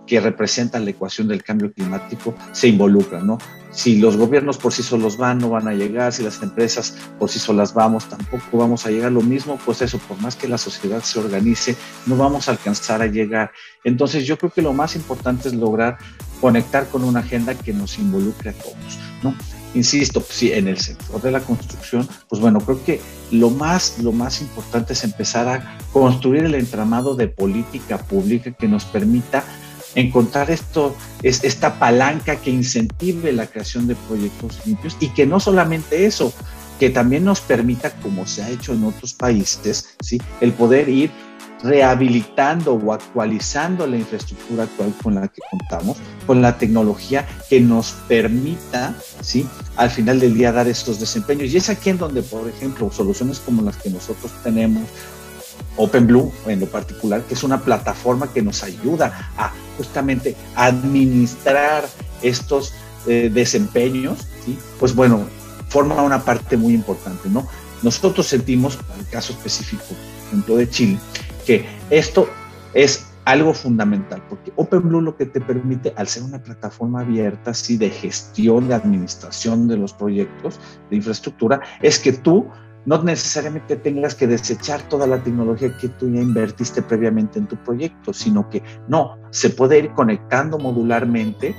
que 0.06 0.20
representan 0.20 0.84
la 0.84 0.92
ecuación 0.92 1.28
del 1.28 1.42
cambio 1.42 1.72
climático 1.72 2.34
se 2.52 2.68
involucran, 2.68 3.26
¿no? 3.26 3.38
Si 3.70 3.98
los 3.98 4.16
gobiernos 4.16 4.56
por 4.56 4.72
sí 4.72 4.82
solos 4.82 5.18
van, 5.18 5.38
no 5.38 5.50
van 5.50 5.68
a 5.68 5.74
llegar, 5.74 6.12
si 6.12 6.22
las 6.22 6.42
empresas 6.42 6.96
por 7.18 7.28
sí 7.28 7.38
solas 7.38 7.74
vamos, 7.74 8.08
tampoco 8.08 8.56
vamos 8.56 8.86
a 8.86 8.90
llegar. 8.90 9.12
Lo 9.12 9.20
mismo, 9.20 9.58
pues 9.66 9.82
eso, 9.82 9.98
por 9.98 10.18
más 10.22 10.34
que 10.34 10.48
la 10.48 10.56
sociedad 10.56 11.02
se 11.02 11.18
organice, 11.18 11.76
no 12.06 12.16
vamos 12.16 12.48
a 12.48 12.52
alcanzar 12.52 13.02
a 13.02 13.06
llegar. 13.06 13.50
Entonces 13.84 14.26
yo 14.26 14.38
creo 14.38 14.50
que 14.50 14.62
lo 14.62 14.72
más 14.72 14.96
importante 14.96 15.48
es 15.48 15.54
lograr 15.54 15.98
conectar 16.40 16.88
con 16.88 17.04
una 17.04 17.20
agenda 17.20 17.54
que 17.54 17.72
nos 17.72 17.98
involucre 17.98 18.50
a 18.50 18.52
todos, 18.52 18.98
¿no? 19.22 19.34
Insisto, 19.74 20.20
pues 20.20 20.38
sí, 20.38 20.52
en 20.52 20.68
el 20.68 20.78
sector 20.78 21.20
de 21.20 21.30
la 21.30 21.40
construcción, 21.40 22.08
pues 22.28 22.40
bueno, 22.40 22.60
creo 22.60 22.82
que 22.84 23.00
lo 23.30 23.50
más, 23.50 23.98
lo 23.98 24.12
más 24.12 24.40
importante 24.40 24.94
es 24.94 25.04
empezar 25.04 25.48
a 25.48 25.78
construir 25.92 26.44
el 26.44 26.54
entramado 26.54 27.14
de 27.14 27.28
política 27.28 27.98
pública 27.98 28.52
que 28.52 28.68
nos 28.68 28.86
permita 28.86 29.44
encontrar 29.94 30.50
esto, 30.50 30.96
es, 31.22 31.44
esta 31.44 31.78
palanca 31.78 32.36
que 32.36 32.50
incentive 32.50 33.32
la 33.32 33.46
creación 33.46 33.86
de 33.86 33.96
proyectos 33.96 34.60
limpios 34.64 34.96
y 35.00 35.08
que 35.08 35.26
no 35.26 35.40
solamente 35.40 36.06
eso, 36.06 36.32
que 36.78 36.90
también 36.90 37.24
nos 37.24 37.40
permita, 37.40 37.90
como 38.02 38.26
se 38.26 38.42
ha 38.42 38.50
hecho 38.50 38.72
en 38.72 38.84
otros 38.84 39.14
países, 39.14 39.96
¿sí? 40.00 40.20
el 40.40 40.52
poder 40.52 40.88
ir 40.88 41.10
rehabilitando 41.62 42.74
o 42.74 42.92
actualizando 42.92 43.86
la 43.86 43.96
infraestructura 43.96 44.64
actual 44.64 44.92
con 45.02 45.14
la 45.14 45.28
que 45.28 45.40
contamos, 45.50 45.96
con 46.26 46.42
la 46.42 46.58
tecnología 46.58 47.26
que 47.48 47.60
nos 47.60 47.92
permita, 48.08 48.94
¿sí? 49.20 49.46
al 49.76 49.90
final 49.90 50.20
del 50.20 50.34
día 50.34 50.52
dar 50.52 50.68
estos 50.68 51.00
desempeños. 51.00 51.52
Y 51.52 51.56
es 51.56 51.68
aquí 51.68 51.90
en 51.90 51.98
donde, 51.98 52.22
por 52.22 52.48
ejemplo, 52.48 52.90
soluciones 52.92 53.40
como 53.40 53.62
las 53.62 53.76
que 53.76 53.90
nosotros 53.90 54.32
tenemos, 54.42 54.84
OpenBlue 55.76 56.32
en 56.46 56.60
lo 56.60 56.66
particular, 56.66 57.22
que 57.22 57.34
es 57.34 57.42
una 57.42 57.60
plataforma 57.60 58.32
que 58.32 58.42
nos 58.42 58.62
ayuda 58.62 59.30
a 59.36 59.52
justamente 59.76 60.36
administrar 60.54 61.84
estos 62.22 62.72
eh, 63.06 63.30
desempeños, 63.32 64.26
¿sí? 64.44 64.58
pues 64.78 64.94
bueno, 64.94 65.26
forma 65.68 66.02
una 66.02 66.24
parte 66.24 66.56
muy 66.56 66.74
importante, 66.74 67.28
¿no? 67.28 67.46
Nosotros 67.82 68.26
sentimos, 68.26 68.78
en 68.94 69.00
el 69.00 69.06
caso 69.08 69.32
específico, 69.32 69.84
por 69.88 70.28
ejemplo, 70.28 70.56
de 70.56 70.70
Chile, 70.70 70.98
que 71.46 71.64
esto 71.90 72.28
es 72.74 73.06
algo 73.24 73.54
fundamental, 73.54 74.22
porque 74.28 74.52
OpenBlue 74.56 75.00
lo 75.00 75.16
que 75.16 75.26
te 75.26 75.40
permite, 75.40 75.92
al 75.96 76.06
ser 76.06 76.22
una 76.22 76.42
plataforma 76.42 77.00
abierta, 77.00 77.54
sí, 77.54 77.76
de 77.76 77.90
gestión, 77.90 78.68
de 78.68 78.74
administración 78.74 79.66
de 79.66 79.76
los 79.76 79.92
proyectos 79.92 80.60
de 80.90 80.96
infraestructura, 80.96 81.60
es 81.82 81.98
que 81.98 82.12
tú 82.12 82.46
no 82.84 83.02
necesariamente 83.02 83.74
tengas 83.74 84.14
que 84.14 84.28
desechar 84.28 84.80
toda 84.82 85.08
la 85.08 85.22
tecnología 85.22 85.76
que 85.76 85.88
tú 85.88 86.08
ya 86.08 86.20
invertiste 86.20 86.82
previamente 86.82 87.40
en 87.40 87.46
tu 87.46 87.56
proyecto, 87.56 88.12
sino 88.12 88.48
que 88.48 88.62
no, 88.86 89.18
se 89.30 89.50
puede 89.50 89.80
ir 89.80 89.90
conectando 89.90 90.56
modularmente 90.58 91.54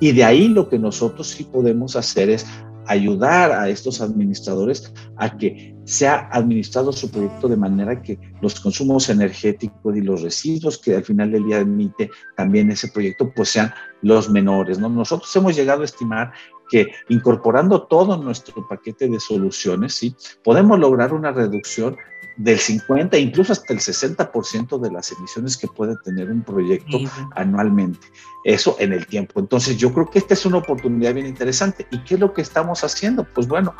y 0.00 0.12
de 0.12 0.24
ahí 0.24 0.48
lo 0.48 0.68
que 0.68 0.78
nosotros 0.78 1.28
sí 1.28 1.44
podemos 1.44 1.94
hacer 1.94 2.30
es 2.30 2.46
ayudar 2.88 3.52
a 3.52 3.68
estos 3.68 4.00
administradores 4.00 4.92
a 5.16 5.36
que 5.36 5.76
sea 5.84 6.28
administrado 6.32 6.92
su 6.92 7.10
proyecto 7.10 7.48
de 7.48 7.56
manera 7.56 8.02
que 8.02 8.18
los 8.42 8.60
consumos 8.60 9.08
energéticos 9.08 9.96
y 9.96 10.00
los 10.00 10.22
residuos 10.22 10.78
que 10.78 10.96
al 10.96 11.04
final 11.04 11.32
del 11.32 11.44
día 11.44 11.60
emite 11.60 12.10
también 12.36 12.70
ese 12.70 12.88
proyecto 12.88 13.30
pues 13.34 13.50
sean 13.50 13.72
los 14.02 14.28
menores. 14.28 14.78
¿no? 14.78 14.88
Nosotros 14.88 15.34
hemos 15.36 15.56
llegado 15.56 15.82
a 15.82 15.86
estimar 15.86 16.32
que 16.68 16.88
incorporando 17.08 17.86
todo 17.86 18.16
nuestro 18.22 18.66
paquete 18.68 19.08
de 19.08 19.20
soluciones, 19.20 19.94
¿sí? 19.94 20.14
podemos 20.44 20.78
lograr 20.78 21.14
una 21.14 21.32
reducción 21.32 21.96
del 22.38 22.58
50, 22.58 23.18
incluso 23.18 23.52
hasta 23.52 23.72
el 23.72 23.80
60% 23.80 24.78
de 24.78 24.90
las 24.90 25.12
emisiones 25.12 25.56
que 25.56 25.66
puede 25.66 25.96
tener 26.04 26.30
un 26.30 26.42
proyecto 26.42 26.98
anualmente. 27.34 28.06
Eso 28.44 28.76
en 28.78 28.92
el 28.92 29.06
tiempo. 29.06 29.40
Entonces 29.40 29.76
yo 29.76 29.92
creo 29.92 30.08
que 30.08 30.20
esta 30.20 30.34
es 30.34 30.46
una 30.46 30.58
oportunidad 30.58 31.14
bien 31.14 31.26
interesante. 31.26 31.86
¿Y 31.90 31.98
qué 32.04 32.14
es 32.14 32.20
lo 32.20 32.32
que 32.32 32.40
estamos 32.40 32.84
haciendo? 32.84 33.26
Pues 33.34 33.48
bueno, 33.48 33.74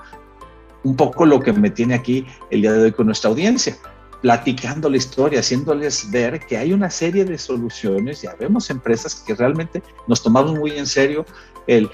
un 0.83 0.97
poco 0.97 1.25
lo 1.25 1.41
que 1.41 1.53
me 1.53 1.71
tiene 1.71 1.95
aquí 1.95 2.27
el 2.51 2.63
día 2.63 2.73
de 2.73 2.83
hoy 2.83 2.93
con 2.93 3.07
nuestra 3.07 3.31
audiencia 3.31 3.77
platicando 4.21 4.91
la 4.91 4.97
historia, 4.97 5.41
haciéndoles 5.41 6.11
ver 6.11 6.41
que 6.41 6.57
hay 6.57 6.73
una 6.73 6.91
serie 6.91 7.25
de 7.25 7.39
soluciones, 7.39 8.23
ya 8.23 8.35
vemos 8.35 8.69
empresas 8.71 9.15
que 9.15 9.35
realmente 9.35 9.81
nos 10.09 10.23
tomamos 10.23 10.59
muy 10.59 10.73
en 10.73 10.87
serio 10.87 11.25
el 11.69 11.89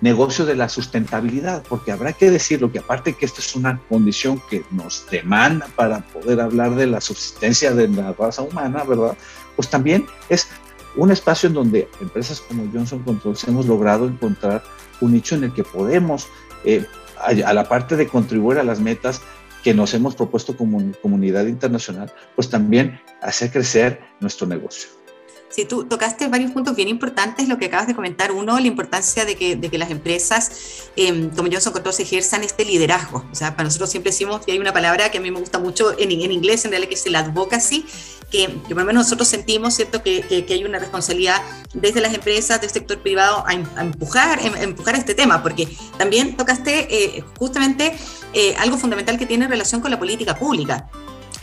negocio 0.00 0.46
de 0.46 0.56
la 0.56 0.68
sustentabilidad, 0.68 1.62
porque 1.68 1.92
habrá 1.92 2.12
que 2.12 2.30
decirlo 2.30 2.72
que 2.72 2.78
aparte 2.78 3.14
que 3.14 3.26
esta 3.26 3.40
es 3.40 3.54
una 3.54 3.80
condición 3.88 4.40
que 4.48 4.64
nos 4.70 5.06
demanda 5.10 5.68
para 5.76 6.00
poder 6.00 6.40
hablar 6.40 6.74
de 6.74 6.86
la 6.86 7.00
subsistencia 7.00 7.72
de 7.74 7.88
la 7.88 8.12
raza 8.12 8.42
humana, 8.42 8.84
¿verdad? 8.84 9.16
Pues 9.56 9.68
también 9.68 10.06
es 10.28 10.48
un 10.96 11.10
espacio 11.10 11.48
en 11.48 11.54
donde 11.54 11.88
empresas 12.00 12.40
como 12.40 12.68
Johnson 12.72 13.00
Controls 13.00 13.44
hemos 13.44 13.66
logrado 13.66 14.06
encontrar 14.06 14.62
un 15.00 15.12
nicho 15.12 15.34
en 15.34 15.44
el 15.44 15.52
que 15.52 15.64
podemos, 15.64 16.28
eh, 16.64 16.84
a, 17.18 17.52
la 17.52 17.68
parte 17.68 17.96
de 17.96 18.08
contribuir 18.08 18.58
a 18.58 18.62
las 18.62 18.80
metas 18.80 19.20
que 19.62 19.74
nos 19.74 19.92
hemos 19.92 20.14
propuesto 20.14 20.56
como 20.56 20.80
comunidad 21.02 21.46
internacional, 21.46 22.10
pues 22.34 22.48
también 22.48 23.00
hacer 23.20 23.52
crecer 23.52 24.00
nuestro 24.20 24.46
negocio. 24.46 24.88
Sí, 25.50 25.64
tú 25.64 25.84
tocaste 25.84 26.28
varios 26.28 26.52
puntos 26.52 26.76
bien 26.76 26.86
importantes, 26.86 27.48
lo 27.48 27.58
que 27.58 27.66
acabas 27.66 27.88
de 27.88 27.94
comentar. 27.96 28.30
Uno, 28.30 28.60
la 28.60 28.66
importancia 28.68 29.24
de 29.24 29.34
que, 29.34 29.56
de 29.56 29.68
que 29.68 29.78
las 29.78 29.90
empresas 29.90 30.88
eh, 30.94 31.28
como 31.34 31.48
Johnson 31.50 31.72
Controls 31.72 31.98
ejerzan 31.98 32.44
este 32.44 32.64
liderazgo. 32.64 33.24
O 33.32 33.34
sea, 33.34 33.56
para 33.56 33.64
nosotros 33.64 33.90
siempre 33.90 34.12
decimos, 34.12 34.42
y 34.46 34.52
hay 34.52 34.60
una 34.60 34.72
palabra 34.72 35.10
que 35.10 35.18
a 35.18 35.20
mí 35.20 35.28
me 35.32 35.40
gusta 35.40 35.58
mucho 35.58 35.98
en, 35.98 36.12
en 36.12 36.30
inglés, 36.30 36.64
en 36.64 36.70
realidad, 36.70 36.88
que 36.88 36.94
es 36.94 37.04
el 37.04 37.16
advocacy, 37.16 37.84
que, 38.30 38.46
que, 38.46 38.74
por 38.74 38.78
lo 38.78 38.84
menos 38.84 39.06
nosotros 39.06 39.26
sentimos, 39.26 39.74
¿cierto?, 39.74 40.04
que, 40.04 40.22
que, 40.22 40.54
hay 40.54 40.62
una 40.62 40.78
responsabilidad 40.78 41.42
desde 41.74 42.00
las 42.00 42.14
empresas, 42.14 42.60
del 42.60 42.70
sector 42.70 42.98
privado, 42.98 43.44
a, 43.44 43.52
empujar, 43.82 44.38
a 44.38 44.46
em, 44.46 44.54
empujar 44.54 44.94
este 44.94 45.16
tema, 45.16 45.42
porque 45.42 45.66
también 45.98 46.36
tocaste 46.36 47.16
eh, 47.16 47.24
justamente 47.40 47.96
eh, 48.34 48.54
algo 48.60 48.78
fundamental 48.78 49.18
que 49.18 49.26
tiene 49.26 49.48
relación 49.48 49.80
con 49.80 49.90
la 49.90 49.98
política 49.98 50.36
pública. 50.36 50.88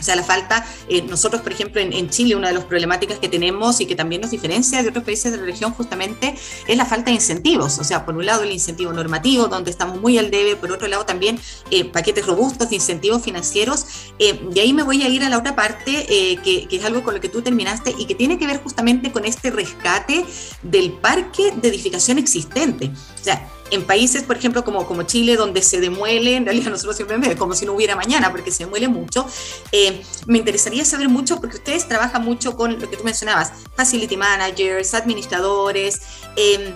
O 0.00 0.02
sea, 0.02 0.16
la 0.16 0.22
falta, 0.22 0.64
eh, 0.88 1.02
nosotros, 1.02 1.42
por 1.42 1.52
ejemplo, 1.52 1.80
en, 1.80 2.08
Chile, 2.10 2.36
una 2.36 2.48
de 2.48 2.54
las 2.54 2.64
problemáticas 2.64 3.18
que 3.18 3.28
tenemos 3.28 3.80
y 3.80 3.86
que 3.86 3.94
también 3.94 4.22
nos 4.22 4.30
diferencia 4.30 4.82
de 4.82 4.88
otros 4.88 5.04
países 5.04 5.32
de 5.32 5.38
la 5.38 5.44
región 5.44 5.72
justamente 5.72 6.34
es 6.66 6.76
la 6.76 6.84
falta 6.84 7.06
de 7.06 7.12
incentivos. 7.12 7.78
O 7.78 7.84
sea, 7.84 8.04
por 8.04 8.16
un 8.16 8.24
lado 8.24 8.42
el 8.42 8.52
incentivo 8.52 8.92
normativo, 8.92 9.48
donde 9.48 9.70
estamos 9.70 10.00
muy 10.00 10.18
al 10.18 10.30
debe, 10.30 10.56
por 10.56 10.72
otro 10.72 10.88
lado 10.88 11.04
también 11.04 11.38
eh, 11.70 11.84
paquetes 11.84 12.26
robustos 12.26 12.70
de 12.70 12.76
incentivos 12.76 13.22
financieros. 13.22 13.86
Eh, 14.18 14.40
y 14.54 14.58
ahí 14.60 14.72
me 14.72 14.82
voy 14.82 15.02
a 15.02 15.08
ir 15.08 15.22
a 15.22 15.28
la 15.28 15.38
otra 15.38 15.54
parte, 15.54 16.06
que, 16.42 16.66
que 16.68 16.76
es 16.76 16.84
algo 16.84 17.02
con 17.02 17.14
lo 17.14 17.20
que 17.20 17.28
tú 17.28 17.42
terminaste 17.42 17.94
y 17.98 18.06
que 18.06 18.14
tiene 18.14 18.38
que 18.38 18.46
ver 18.46 18.62
justamente 18.62 19.12
con 19.12 19.24
este 19.24 19.50
rescate 19.50 20.24
del 20.62 20.92
parque 20.92 21.52
de 21.56 21.68
edificación 21.68 22.18
existente. 22.18 22.90
O 23.20 23.24
sea, 23.24 23.48
en 23.70 23.84
países, 23.84 24.22
por 24.22 24.36
ejemplo, 24.36 24.64
como, 24.64 24.86
como 24.86 25.02
Chile, 25.02 25.36
donde 25.36 25.62
se 25.62 25.80
demuele, 25.80 26.36
en 26.36 26.44
realidad 26.44 26.70
nosotros 26.70 26.96
siempre 26.96 27.16
vemos 27.18 27.36
como 27.36 27.54
si 27.54 27.66
no 27.66 27.72
hubiera 27.72 27.96
mañana, 27.96 28.30
porque 28.30 28.50
se 28.50 28.64
demuele 28.64 28.88
mucho, 28.88 29.26
eh, 29.72 30.02
me 30.26 30.38
interesaría 30.38 30.84
saber 30.84 31.08
mucho, 31.08 31.40
porque 31.40 31.56
ustedes 31.56 31.88
trabajan 31.88 32.24
mucho 32.24 32.56
con 32.56 32.78
lo 32.80 32.90
que 32.90 32.96
tú 32.96 33.04
mencionabas, 33.04 33.52
facility 33.76 34.16
managers, 34.16 34.94
administradores, 34.94 36.00
eh, 36.36 36.74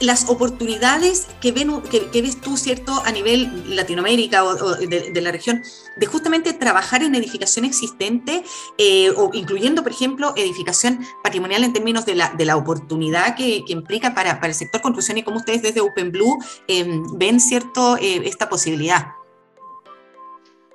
las 0.00 0.28
oportunidades 0.28 1.28
que, 1.40 1.52
ven, 1.52 1.82
que, 1.82 2.22
ves 2.22 2.40
tú, 2.40 2.56
¿cierto?, 2.56 3.02
a 3.04 3.12
nivel 3.12 3.74
Latinoamérica 3.74 4.44
o, 4.44 4.74
de, 4.74 5.20
la 5.20 5.32
región, 5.32 5.62
de 5.96 6.06
justamente 6.06 6.52
trabajar 6.52 7.02
en 7.02 7.14
edificación 7.14 7.64
existente, 7.64 8.44
eh, 8.78 9.10
o 9.10 9.30
incluyendo, 9.32 9.82
por 9.82 9.92
ejemplo, 9.92 10.32
edificación 10.36 11.00
patrimonial 11.22 11.64
en 11.64 11.72
términos 11.72 12.06
de 12.06 12.14
la, 12.14 12.32
de 12.36 12.44
la 12.44 12.56
oportunidad 12.56 13.36
que, 13.36 13.64
implica 13.68 14.14
para, 14.14 14.36
para, 14.36 14.48
el 14.48 14.54
sector 14.54 14.80
construcción 14.80 15.18
y 15.18 15.22
cómo 15.22 15.38
ustedes 15.38 15.62
desde 15.62 15.80
OpenBlue 15.80 16.38
eh, 16.68 16.86
ven, 17.14 17.40
¿cierto?, 17.40 17.96
eh, 17.96 18.22
esta 18.24 18.48
posibilidad. 18.48 19.08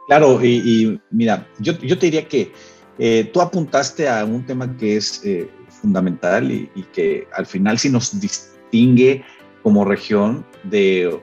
Claro, 0.08 0.44
y, 0.44 1.00
mira, 1.12 1.48
yo, 1.60 1.74
yo, 1.80 1.98
te 1.98 2.08
diría 2.08 2.28
que 2.28 2.52
tú 3.32 3.42
apuntaste 3.42 4.08
a 4.10 4.26
un 4.26 4.46
tema 4.46 4.76
que 4.78 4.98
es 4.98 5.22
fundamental 5.82 6.52
y, 6.52 6.70
y, 6.76 6.84
que 6.84 7.28
al 7.34 7.46
final 7.46 7.80
sí 7.80 7.90
nos 7.90 8.20
distingue 8.20 8.53
como 9.62 9.86
región 9.86 10.46
de 10.64 11.20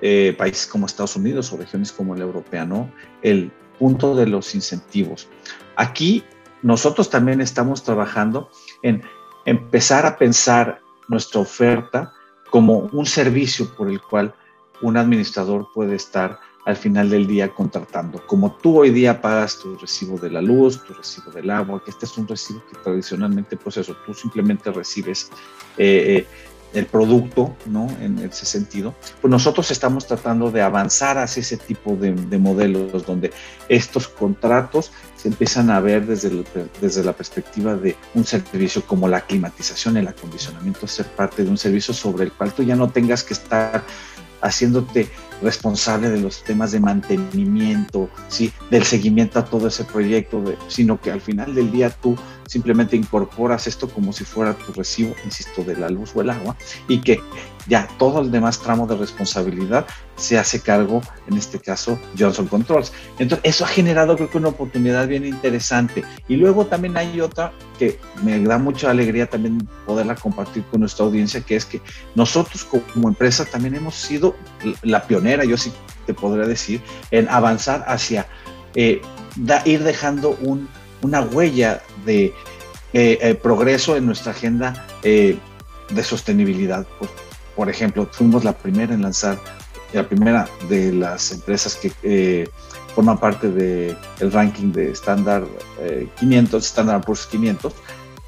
eh, 0.00 0.34
países 0.38 0.66
como 0.66 0.86
Estados 0.86 1.16
Unidos 1.16 1.52
o 1.52 1.56
regiones 1.56 1.92
como 1.92 2.14
la 2.14 2.24
europea, 2.24 2.64
¿no? 2.64 2.90
El 3.22 3.50
punto 3.78 4.14
de 4.14 4.26
los 4.26 4.54
incentivos. 4.54 5.28
Aquí 5.76 6.22
nosotros 6.62 7.10
también 7.10 7.40
estamos 7.40 7.82
trabajando 7.82 8.48
en 8.82 9.02
empezar 9.44 10.06
a 10.06 10.16
pensar 10.16 10.80
nuestra 11.08 11.40
oferta 11.40 12.12
como 12.50 12.88
un 12.92 13.06
servicio 13.06 13.74
por 13.76 13.90
el 13.90 14.00
cual 14.00 14.34
un 14.80 14.96
administrador 14.96 15.66
puede 15.74 15.96
estar 15.96 16.38
al 16.66 16.76
final 16.76 17.10
del 17.10 17.26
día 17.26 17.48
contratando. 17.48 18.24
Como 18.26 18.52
tú 18.56 18.80
hoy 18.80 18.90
día 18.90 19.20
pagas 19.20 19.58
tu 19.58 19.76
recibo 19.76 20.16
de 20.18 20.30
la 20.30 20.40
luz, 20.40 20.82
tu 20.82 20.94
recibo 20.94 21.30
del 21.30 21.50
agua, 21.50 21.82
que 21.84 21.90
este 21.90 22.06
es 22.06 22.16
un 22.16 22.26
recibo 22.26 22.62
que 22.70 22.78
tradicionalmente, 22.78 23.56
pues 23.56 23.76
eso, 23.76 23.94
tú 24.06 24.14
simplemente 24.14 24.70
recibes 24.70 25.30
eh, 25.76 26.16
eh 26.18 26.26
el 26.74 26.86
producto, 26.86 27.56
¿no? 27.66 27.88
En 28.00 28.18
ese 28.18 28.44
sentido, 28.44 28.94
pues 29.20 29.30
nosotros 29.30 29.70
estamos 29.70 30.06
tratando 30.06 30.50
de 30.50 30.60
avanzar 30.60 31.18
hacia 31.18 31.40
ese 31.40 31.56
tipo 31.56 31.96
de, 31.96 32.12
modelos 32.38 33.06
donde 33.06 33.32
estos 33.68 34.08
contratos 34.08 34.90
se 35.16 35.28
empiezan 35.28 35.70
a 35.70 35.80
ver 35.80 36.04
desde, 36.04 36.44
desde 36.80 37.04
la 37.04 37.12
perspectiva 37.12 37.74
de 37.76 37.96
un 38.14 38.24
servicio 38.24 38.84
como 38.84 39.08
la 39.08 39.20
climatización, 39.20 39.96
el 39.96 40.08
acondicionamiento, 40.08 40.86
ser 40.86 41.06
parte 41.06 41.44
de 41.44 41.50
un 41.50 41.56
servicio 41.56 41.94
sobre 41.94 42.24
el 42.24 42.32
cual 42.32 42.52
tú 42.52 42.64
ya 42.64 42.76
no 42.76 42.90
tengas 42.90 43.22
que 43.22 43.34
estar 43.34 43.84
haciéndote 44.44 45.08
responsable 45.42 46.10
de 46.10 46.20
los 46.20 46.44
temas 46.44 46.72
de 46.72 46.80
mantenimiento, 46.80 48.10
¿sí? 48.28 48.52
del 48.70 48.84
seguimiento 48.84 49.38
a 49.38 49.44
todo 49.44 49.68
ese 49.68 49.84
proyecto, 49.84 50.44
sino 50.68 51.00
que 51.00 51.10
al 51.10 51.20
final 51.20 51.54
del 51.54 51.70
día 51.70 51.90
tú 51.90 52.16
simplemente 52.54 52.94
incorporas 52.94 53.66
esto 53.66 53.88
como 53.88 54.12
si 54.12 54.24
fuera 54.24 54.54
tu 54.54 54.72
recibo, 54.72 55.12
insisto, 55.24 55.64
de 55.64 55.76
la 55.76 55.88
luz 55.88 56.12
o 56.14 56.20
el 56.20 56.30
agua, 56.30 56.54
y 56.86 57.00
que 57.00 57.20
ya 57.66 57.88
todo 57.98 58.20
el 58.20 58.30
demás 58.30 58.60
tramo 58.60 58.86
de 58.86 58.96
responsabilidad 58.96 59.86
se 60.14 60.38
hace 60.38 60.60
cargo, 60.60 61.02
en 61.26 61.36
este 61.36 61.58
caso, 61.58 61.98
Johnson 62.16 62.46
Controls. 62.46 62.92
Entonces, 63.18 63.40
eso 63.42 63.64
ha 63.64 63.66
generado 63.66 64.14
creo 64.14 64.30
que 64.30 64.38
una 64.38 64.50
oportunidad 64.50 65.08
bien 65.08 65.26
interesante. 65.26 66.04
Y 66.28 66.36
luego 66.36 66.66
también 66.66 66.96
hay 66.96 67.20
otra 67.20 67.52
que 67.76 67.98
me 68.22 68.40
da 68.40 68.56
mucha 68.58 68.88
alegría 68.88 69.28
también 69.28 69.68
poderla 69.84 70.14
compartir 70.14 70.62
con 70.70 70.78
nuestra 70.78 71.06
audiencia, 71.06 71.40
que 71.40 71.56
es 71.56 71.64
que 71.64 71.80
nosotros 72.14 72.64
como 72.92 73.08
empresa 73.08 73.44
también 73.44 73.74
hemos 73.74 73.96
sido 73.96 74.36
la 74.82 75.02
pionera, 75.02 75.44
yo 75.44 75.56
sí 75.56 75.72
te 76.06 76.14
podría 76.14 76.46
decir, 76.46 76.80
en 77.10 77.28
avanzar 77.28 77.84
hacia 77.88 78.28
eh, 78.76 79.02
ir 79.64 79.82
dejando 79.82 80.38
una 81.02 81.20
huella 81.20 81.82
de 82.04 82.26
eh, 82.92 83.18
eh, 83.20 83.34
progreso 83.34 83.96
en 83.96 84.06
nuestra 84.06 84.32
agenda 84.32 84.86
de 85.02 86.02
sostenibilidad. 86.02 86.86
Por, 87.56 87.68
ejemplo, 87.68 88.08
fuimos 88.10 88.44
la 88.44 88.56
primera 88.56 88.94
en 88.94 89.02
lanzar, 89.02 89.38
la 89.92 90.06
primera 90.08 90.48
de 90.68 90.92
las 90.92 91.32
empresas 91.32 91.76
que 91.76 92.48
forman 92.94 93.18
parte 93.18 93.50
del 93.50 94.32
ranking 94.32 94.72
de 94.72 94.92
Standard 94.92 95.46
500, 96.18 96.64
Standard 96.64 97.04
Poor's 97.04 97.26
500, 97.26 97.74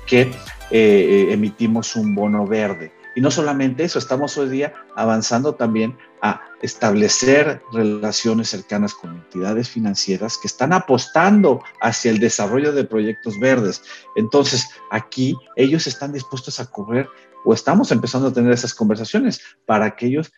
que 0.07 0.31
emitimos 0.71 1.97
un 1.97 2.15
bono 2.15 2.47
verde. 2.47 2.93
Y 3.17 3.23
no 3.23 3.31
solamente 3.31 3.85
eso, 3.85 3.99
estamos 3.99 4.37
hoy 4.37 4.51
día 4.51 4.75
avanzando 4.95 5.55
también 5.55 5.97
a 6.27 6.41
establecer 6.63 7.63
relaciones 7.73 8.49
cercanas 8.49 8.95
con 8.95 9.15
entidades 9.15 9.69
financieras 9.69 10.39
que 10.39 10.49
están 10.49 10.73
apostando 10.73 11.63
hacia 11.81 12.11
el 12.11 12.19
desarrollo 12.19 12.73
de 12.73 12.85
proyectos 12.85 13.39
verdes. 13.39 13.83
Entonces, 14.17 14.69
aquí 14.91 15.37
ellos 15.57 15.87
están 15.87 16.13
dispuestos 16.13 16.59
a 16.61 16.71
correr 16.71 17.09
o 17.45 17.55
estamos 17.55 17.93
empezando 17.93 18.29
a 18.29 18.33
tener 18.33 18.53
esas 18.53 18.75
conversaciones 18.75 19.41
para 19.67 19.95
que 19.95 20.07
ellos 20.07 20.33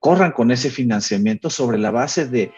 corran 0.00 0.32
con 0.32 0.50
ese 0.50 0.70
financiamiento 0.70 1.50
sobre 1.50 1.78
la 1.78 1.90
base 1.90 2.26
de 2.26 2.52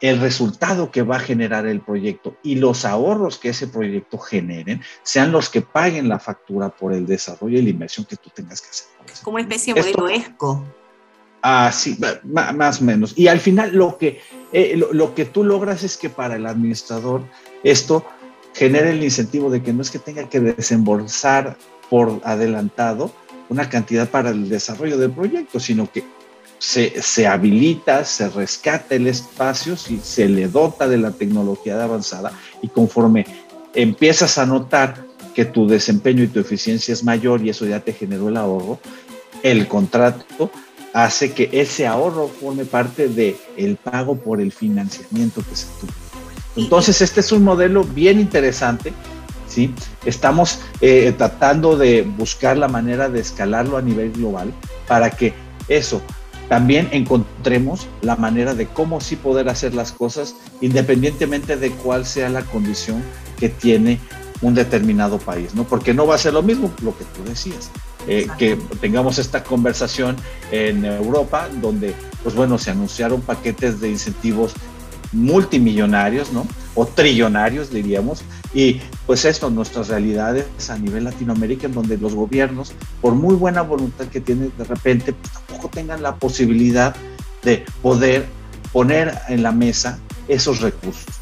el 0.00 0.20
resultado 0.20 0.90
que 0.90 1.02
va 1.02 1.16
a 1.16 1.20
generar 1.20 1.66
el 1.66 1.80
proyecto 1.80 2.36
y 2.42 2.56
los 2.56 2.84
ahorros 2.84 3.38
que 3.38 3.50
ese 3.50 3.66
proyecto 3.66 4.18
generen 4.18 4.82
sean 5.02 5.32
los 5.32 5.48
que 5.48 5.62
paguen 5.62 6.08
la 6.08 6.18
factura 6.18 6.68
por 6.68 6.92
el 6.92 7.06
desarrollo 7.06 7.58
y 7.58 7.62
la 7.62 7.70
inversión 7.70 8.04
que 8.04 8.16
tú 8.16 8.30
tengas 8.30 8.60
que 8.60 8.68
hacer. 8.68 8.88
Como 9.22 9.36
una 9.36 9.44
especie 9.44 9.72
de 9.72 9.80
modelo 9.80 10.08
ESCO. 10.08 10.64
Ah, 11.48 11.70
sí, 11.70 11.96
más 12.24 12.80
o 12.80 12.84
menos. 12.84 13.12
Y 13.16 13.28
al 13.28 13.38
final 13.38 13.72
lo 13.72 13.98
que, 13.98 14.20
eh, 14.52 14.76
lo, 14.76 15.14
que 15.14 15.24
tú 15.24 15.44
logras 15.44 15.84
es 15.84 15.96
que 15.96 16.10
para 16.10 16.34
el 16.34 16.44
administrador 16.44 17.22
esto 17.62 18.04
genere 18.52 18.90
el 18.90 19.04
incentivo 19.04 19.48
de 19.48 19.62
que 19.62 19.72
no 19.72 19.82
es 19.82 19.92
que 19.92 20.00
tenga 20.00 20.28
que 20.28 20.40
desembolsar 20.40 21.56
por 21.88 22.20
adelantado 22.24 23.12
una 23.48 23.68
cantidad 23.68 24.08
para 24.08 24.30
el 24.30 24.48
desarrollo 24.48 24.98
del 24.98 25.12
proyecto, 25.12 25.60
sino 25.60 25.88
que 25.88 26.02
se, 26.58 27.00
se, 27.00 27.28
habilita, 27.28 28.04
se 28.04 28.28
rescata 28.28 28.96
el 28.96 29.06
espacio, 29.06 29.76
se 29.76 30.28
le 30.28 30.48
dota 30.48 30.88
de 30.88 30.98
la 30.98 31.12
tecnología 31.12 31.76
de 31.76 31.84
avanzada 31.84 32.32
y 32.60 32.66
conforme 32.66 33.24
empiezas 33.72 34.36
a 34.38 34.46
notar 34.46 35.06
que 35.32 35.44
tu 35.44 35.68
desempeño 35.68 36.24
y 36.24 36.26
tu 36.26 36.40
eficiencia 36.40 36.92
es 36.92 37.04
mayor 37.04 37.40
y 37.46 37.50
eso 37.50 37.66
ya 37.66 37.78
te 37.78 37.92
generó 37.92 38.30
el 38.30 38.36
ahorro, 38.36 38.80
el 39.44 39.68
contrato 39.68 40.50
hace 40.96 41.32
que 41.32 41.50
ese 41.52 41.86
ahorro 41.86 42.26
forme 42.26 42.64
parte 42.64 43.08
del 43.08 43.36
el 43.58 43.76
pago 43.76 44.16
por 44.16 44.40
el 44.40 44.50
financiamiento 44.50 45.42
que 45.46 45.54
se 45.54 45.66
tuvo. 45.78 45.92
Entonces, 46.56 47.02
este 47.02 47.20
es 47.20 47.32
un 47.32 47.44
modelo 47.44 47.84
bien 47.84 48.18
interesante. 48.18 48.94
¿sí? 49.46 49.74
Estamos 50.06 50.60
eh, 50.80 51.12
tratando 51.18 51.76
de 51.76 52.00
buscar 52.00 52.56
la 52.56 52.68
manera 52.68 53.10
de 53.10 53.20
escalarlo 53.20 53.76
a 53.76 53.82
nivel 53.82 54.10
global 54.12 54.54
para 54.88 55.10
que 55.10 55.34
eso 55.68 56.00
también 56.48 56.88
encontremos 56.92 57.88
la 58.00 58.16
manera 58.16 58.54
de 58.54 58.66
cómo 58.66 59.02
sí 59.02 59.16
poder 59.16 59.50
hacer 59.50 59.74
las 59.74 59.92
cosas 59.92 60.34
independientemente 60.62 61.58
de 61.58 61.72
cuál 61.72 62.06
sea 62.06 62.30
la 62.30 62.40
condición 62.40 63.02
que 63.38 63.50
tiene 63.50 64.00
un 64.40 64.54
determinado 64.54 65.18
país, 65.18 65.54
¿no? 65.54 65.64
Porque 65.64 65.92
no 65.92 66.06
va 66.06 66.14
a 66.14 66.18
ser 66.18 66.32
lo 66.32 66.42
mismo 66.42 66.72
lo 66.82 66.96
que 66.96 67.04
tú 67.04 67.22
decías. 67.28 67.70
Eh, 68.08 68.28
que 68.38 68.56
tengamos 68.80 69.18
esta 69.18 69.42
conversación 69.42 70.16
en 70.52 70.84
Europa, 70.84 71.48
donde, 71.60 71.94
pues 72.22 72.34
bueno, 72.34 72.56
se 72.56 72.70
anunciaron 72.70 73.20
paquetes 73.20 73.80
de 73.80 73.90
incentivos 73.90 74.54
multimillonarios, 75.12 76.32
¿no? 76.32 76.46
O 76.74 76.86
trillonarios, 76.86 77.70
diríamos. 77.70 78.22
Y 78.54 78.80
pues 79.06 79.24
esto, 79.24 79.50
nuestras 79.50 79.88
realidades 79.88 80.46
a 80.70 80.78
nivel 80.78 81.04
Latinoamérica, 81.04 81.66
en 81.66 81.72
donde 81.72 81.98
los 81.98 82.14
gobiernos, 82.14 82.72
por 83.00 83.14
muy 83.14 83.34
buena 83.34 83.62
voluntad 83.62 84.06
que 84.06 84.20
tienen, 84.20 84.52
de 84.56 84.64
repente, 84.64 85.12
pues 85.12 85.32
tampoco 85.32 85.68
tengan 85.68 86.02
la 86.02 86.14
posibilidad 86.14 86.94
de 87.42 87.64
poder 87.82 88.26
poner 88.72 89.18
en 89.28 89.42
la 89.42 89.52
mesa 89.52 89.98
esos 90.28 90.60
recursos. 90.60 91.15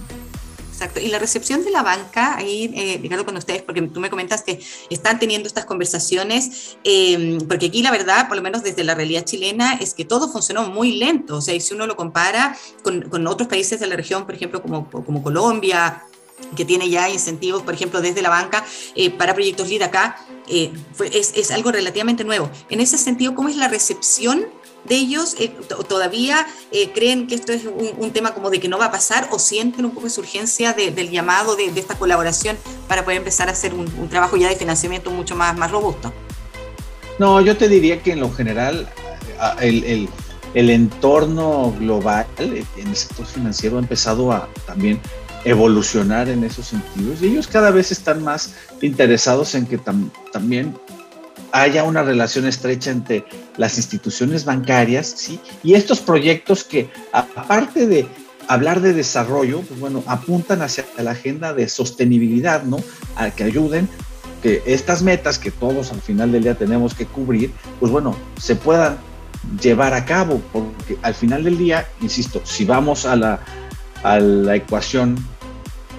Exacto. 0.74 0.98
Y 0.98 1.06
la 1.06 1.20
recepción 1.20 1.62
de 1.64 1.70
la 1.70 1.84
banca, 1.84 2.36
ahí, 2.36 2.72
eh, 2.74 2.98
Ricardo, 3.00 3.24
con 3.24 3.36
ustedes, 3.36 3.62
porque 3.62 3.80
tú 3.82 4.00
me 4.00 4.10
comentas 4.10 4.42
que 4.42 4.58
están 4.90 5.20
teniendo 5.20 5.46
estas 5.46 5.66
conversaciones, 5.66 6.76
em, 6.82 7.38
porque 7.46 7.66
aquí 7.66 7.80
la 7.80 7.92
verdad, 7.92 8.26
por 8.26 8.36
lo 8.36 8.42
menos 8.42 8.64
desde 8.64 8.82
la 8.82 8.96
realidad 8.96 9.24
chilena, 9.24 9.74
es 9.74 9.94
que 9.94 10.04
todo 10.04 10.28
funcionó 10.28 10.68
muy 10.68 10.96
lento. 10.96 11.36
O 11.36 11.40
sea, 11.40 11.58
si 11.60 11.74
uno 11.74 11.86
lo 11.86 11.94
compara 11.94 12.58
con, 12.82 13.02
con 13.02 13.24
otros 13.28 13.48
países 13.48 13.78
de 13.78 13.86
la 13.86 13.94
región, 13.94 14.26
por 14.26 14.34
ejemplo, 14.34 14.60
como, 14.62 14.90
como 14.90 15.22
Colombia, 15.22 16.02
que 16.56 16.64
tiene 16.64 16.90
ya 16.90 17.08
incentivos, 17.08 17.62
por 17.62 17.74
ejemplo, 17.74 18.00
desde 18.00 18.20
la 18.20 18.30
banca 18.30 18.64
eh, 18.96 19.10
para 19.10 19.32
proyectos 19.32 19.68
LID 19.68 19.82
acá, 19.82 20.16
eh, 20.48 20.72
es, 21.12 21.34
es, 21.36 21.52
algo 21.52 21.70
relativamente 21.70 22.24
nuevo. 22.24 22.50
En 22.68 22.80
ese 22.80 22.98
sentido, 22.98 23.36
¿cómo 23.36 23.48
es 23.48 23.56
la 23.56 23.68
recepción 23.68 24.48
de 24.84 24.94
ellos 24.94 25.36
eh, 25.38 25.48
todavía 25.88 26.46
eh, 26.70 26.92
creen 26.92 27.26
que 27.26 27.34
esto 27.34 27.52
es 27.52 27.62
un, 27.64 28.10
tema 28.10 28.34
como 28.34 28.50
de 28.50 28.60
que 28.60 28.68
no 28.68 28.78
va 28.78 28.86
a 28.86 28.92
pasar 28.92 29.28
o 29.32 29.38
sienten 29.38 29.84
un 29.84 29.92
poco 29.92 30.06
esa 30.06 30.20
urgencia 30.20 30.72
del 30.72 31.10
llamado 31.10 31.56
de, 31.56 31.66
esta 31.74 31.96
colaboración 31.96 32.56
para 32.88 33.04
poder 33.04 33.18
empezar 33.18 33.48
a 33.48 33.52
hacer 33.52 33.74
un, 33.74 34.08
trabajo 34.08 34.36
ya 34.36 34.48
de 34.48 34.56
financiamiento 34.56 35.10
mucho 35.10 35.34
más, 35.34 35.56
más 35.56 35.70
robusto? 35.70 36.12
No, 37.18 37.40
yo 37.40 37.56
te 37.56 37.68
diría 37.68 38.02
que 38.02 38.12
en 38.12 38.20
lo 38.20 38.30
general 38.30 38.88
el, 39.60 40.08
el 40.54 40.70
entorno 40.70 41.74
global 41.78 42.26
en 42.38 42.88
el 42.88 42.96
sector 42.96 43.26
financiero 43.26 43.76
ha 43.76 43.80
empezado 43.80 44.32
a 44.32 44.48
también 44.66 45.00
evolucionar 45.44 46.28
en 46.28 46.42
esos 46.44 46.66
sentidos 46.66 47.20
y 47.20 47.26
ellos 47.26 47.46
cada 47.46 47.70
vez 47.70 47.92
están 47.92 48.22
más 48.22 48.54
interesados 48.80 49.54
en 49.54 49.66
que 49.66 49.78
también 50.32 50.76
haya 51.54 51.84
una 51.84 52.02
relación 52.02 52.46
estrecha 52.46 52.90
entre 52.90 53.24
las 53.56 53.76
instituciones 53.76 54.44
bancarias, 54.44 55.14
¿sí? 55.16 55.38
Y 55.62 55.74
estos 55.74 56.00
proyectos 56.00 56.64
que, 56.64 56.90
aparte 57.12 57.86
de 57.86 58.08
hablar 58.48 58.80
de 58.80 58.92
desarrollo, 58.92 59.60
pues 59.60 59.78
bueno, 59.78 60.02
apuntan 60.08 60.62
hacia 60.62 60.84
la 60.98 61.12
agenda 61.12 61.54
de 61.54 61.68
sostenibilidad, 61.68 62.64
¿no? 62.64 62.78
A 63.14 63.30
que 63.30 63.44
ayuden 63.44 63.88
que 64.42 64.64
estas 64.66 65.02
metas 65.02 65.38
que 65.38 65.52
todos 65.52 65.92
al 65.92 66.00
final 66.00 66.32
del 66.32 66.42
día 66.42 66.56
tenemos 66.56 66.92
que 66.92 67.06
cubrir, 67.06 67.52
pues 67.78 67.92
bueno, 67.92 68.16
se 68.36 68.56
puedan 68.56 68.98
llevar 69.62 69.94
a 69.94 70.04
cabo, 70.04 70.42
porque 70.52 70.98
al 71.02 71.14
final 71.14 71.44
del 71.44 71.56
día, 71.56 71.88
insisto, 72.00 72.42
si 72.44 72.64
vamos 72.64 73.06
a 73.06 73.14
la, 73.14 73.38
a 74.02 74.18
la 74.18 74.56
ecuación 74.56 75.24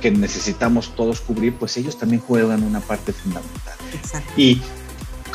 que 0.01 0.11
necesitamos 0.11 0.93
todos 0.97 1.21
cubrir, 1.21 1.55
pues 1.55 1.77
ellos 1.77 1.97
también 1.97 2.21
juegan 2.21 2.61
una 2.61 2.81
parte 2.81 3.13
fundamental. 3.13 3.75
Exacto. 3.93 4.33
Y 4.35 4.61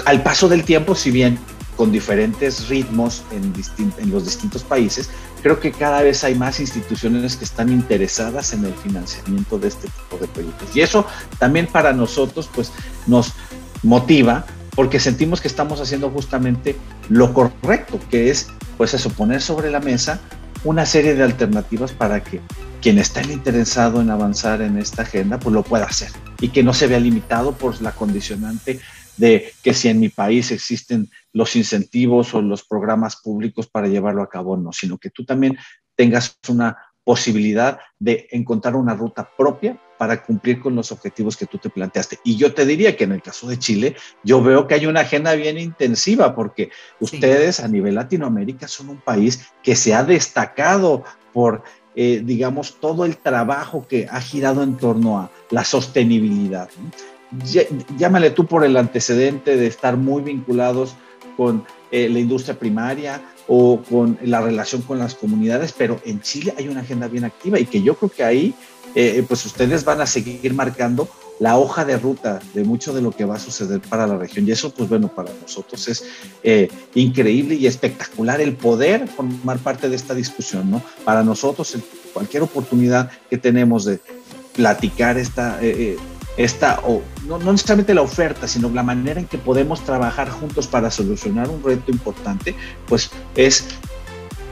al 0.06 0.22
paso 0.22 0.48
del 0.48 0.64
tiempo, 0.64 0.94
si 0.94 1.10
bien 1.10 1.38
con 1.76 1.92
diferentes 1.92 2.68
ritmos 2.68 3.22
en, 3.30 3.54
en, 3.98 4.10
los 4.10 4.26
distintos 4.26 4.62
países, 4.62 5.08
creo 5.42 5.60
que 5.60 5.72
cada 5.72 6.02
vez 6.02 6.24
hay 6.24 6.34
más 6.34 6.60
instituciones 6.60 7.36
que 7.36 7.44
están 7.44 7.70
interesadas 7.70 8.52
en 8.52 8.66
el 8.66 8.74
financiamiento 8.74 9.58
de 9.58 9.68
este 9.68 9.88
tipo 9.88 10.18
de 10.18 10.28
proyectos. 10.28 10.68
Y 10.76 10.82
eso 10.82 11.06
también 11.38 11.66
para 11.66 11.94
nosotros 11.94 12.50
pues 12.54 12.70
nos 13.06 13.32
motiva 13.82 14.44
porque 14.74 15.00
sentimos 15.00 15.40
que 15.40 15.48
estamos 15.48 15.80
haciendo 15.80 16.10
justamente 16.10 16.76
lo 17.08 17.32
correcto, 17.32 17.98
que 18.10 18.30
es 18.30 18.48
pues 18.76 18.94
eso, 18.94 19.10
poner 19.10 19.40
sobre 19.40 19.70
la 19.70 19.80
mesa 19.80 20.20
una 20.64 20.84
serie 20.86 21.14
de 21.14 21.22
alternativas 21.22 21.92
para 21.92 22.22
que 22.22 22.40
quien 22.80 22.98
está 22.98 23.22
interesado 23.22 24.00
en 24.00 24.10
avanzar 24.10 24.62
en 24.62 24.78
esta 24.78 25.02
agenda 25.02 25.38
pues 25.38 25.54
lo 25.54 25.62
pueda 25.62 25.84
hacer 25.84 26.10
y 26.40 26.48
que 26.48 26.62
no 26.62 26.72
se 26.72 26.86
vea 26.86 27.00
limitado 27.00 27.52
por 27.52 27.80
la 27.82 27.92
condicionante 27.92 28.80
de 29.20 29.52
que 29.62 29.74
si 29.74 29.88
en 29.88 30.00
mi 30.00 30.09
país 30.09 30.50
existen 30.50 31.11
los 31.33 31.54
incentivos 31.54 32.35
o 32.35 32.40
los 32.40 32.64
programas 32.64 33.16
públicos 33.16 33.68
para 33.68 33.87
llevarlo 33.87 34.22
a 34.22 34.30
cabo, 34.30 34.56
no, 34.56 34.72
sino 34.72 34.96
que 34.96 35.11
tú 35.11 35.24
también 35.24 35.59
tengas 35.94 36.38
una 36.48 36.76
posibilidad 37.04 37.78
de 37.98 38.28
encontrar 38.30 38.76
una 38.76 38.94
ruta 38.94 39.30
propia 39.37 39.78
para 39.98 40.22
cumplir 40.22 40.61
con 40.61 40.74
los 40.74 40.90
objetivos 40.92 41.37
que 41.37 41.44
tú 41.44 41.59
te 41.59 41.68
planteaste. 41.68 42.18
Y 42.24 42.37
yo 42.37 42.54
te 42.54 42.64
diría 42.64 42.96
que 42.96 43.04
en 43.04 43.12
el 43.12 43.20
caso 43.20 43.46
de 43.46 43.59
Chile, 43.59 43.96
yo 44.24 44.42
veo 44.42 44.66
que 44.66 44.74
hay 44.74 44.87
una 44.87 45.00
agenda 45.00 45.35
bien 45.35 45.59
intensiva, 45.59 46.35
porque 46.35 46.70
ustedes 47.00 47.61
a 47.61 47.68
nivel 47.68 47.96
Latinoamérica 47.96 48.68
son 48.68 48.88
un 48.88 49.00
país 49.00 49.46
que 49.62 49.76
se 49.76 49.92
ha 49.94 50.02
destacado 50.04 51.04
por, 51.35 51.62
eh, 51.94 52.22
digamos, 52.24 52.80
todo 52.80 53.04
el 53.04 53.18
trabajo 53.18 53.87
que 53.87 54.06
ha 54.11 54.20
girado 54.20 54.62
en 54.62 54.78
torno 54.78 55.18
a 55.18 55.30
la 55.50 55.64
sostenibilidad. 55.64 56.70
Llámale 57.97 58.31
tú 58.31 58.47
por 58.47 58.64
el 58.64 58.77
antecedente 58.77 59.57
de 59.57 59.66
estar 59.66 59.97
muy 59.97 60.23
vinculados 60.23 60.95
con 61.37 61.64
eh, 61.90 62.09
la 62.09 62.19
industria 62.19 62.59
primaria 62.59 63.23
o 63.47 63.81
con 63.88 64.19
la 64.23 64.40
relación 64.40 64.83
con 64.83 64.99
las 64.99 65.14
comunidades, 65.14 65.73
pero 65.77 66.01
en 66.05 66.21
Chile 66.21 66.55
hay 66.57 66.69
una 66.69 66.81
agenda 66.81 67.09
bien 67.09 67.25
activa 67.25 67.59
y 67.59 67.66
que 67.66 67.83
yo 67.83 67.95
creo 67.95 68.11
que 68.11 68.25
ahí 68.25 68.55
eh, 68.95 69.25
pues 69.27 69.45
ustedes 69.47 69.85
van 69.85 70.01
a 70.01 70.07
seguir 70.07 70.53
marcando 70.55 71.09
la 71.40 71.57
hoja 71.57 71.85
de 71.85 71.99
ruta 71.99 72.38
de 72.55 72.64
mucho 72.64 72.93
de 72.93 73.01
lo 73.01 73.12
que 73.12 73.25
va 73.25 73.37
a 73.37 73.38
suceder 73.40 73.81
para 73.81 74.07
la 74.07 74.19
región. 74.19 74.47
Y 74.47 74.53
eso, 74.53 74.73
pues 74.73 74.88
bueno, 74.88 75.09
para 75.09 75.33
nosotros 75.40 75.88
es 75.88 76.05
eh, 76.43 76.69
increíble 76.95 77.55
y 77.55 77.66
espectacular 77.66 78.40
el 78.40 78.55
poder 78.55 79.09
formar 79.09 79.59
parte 79.59 79.88
de 79.88 79.97
esta 79.97 80.14
discusión, 80.14 80.71
¿no? 80.71 80.83
Para 81.05 81.25
nosotros, 81.25 81.77
cualquier 82.12 82.43
oportunidad 82.43 83.11
que 83.31 83.38
tenemos 83.38 83.87
de 83.87 84.01
platicar 84.55 85.16
esta, 85.16 85.59
eh, 85.62 85.97
esta 86.44 86.81
o 86.85 87.03
no, 87.26 87.38
no, 87.38 87.53
necesariamente 87.53 87.94
la 87.94 88.03
oferta, 88.03 88.48
sino 88.48 88.70
la 88.70 88.83
manera 88.83 89.20
en 89.20 89.26
que 89.26 89.38
podemos 89.38 89.83
trabajar 89.85 90.31
juntos 90.31 90.66
para 90.66 90.90
solucionar 90.90 91.48
un 91.48 91.62
reto 91.62 91.90
importante, 91.90 92.55
pues 92.87 93.11
es 93.35 93.66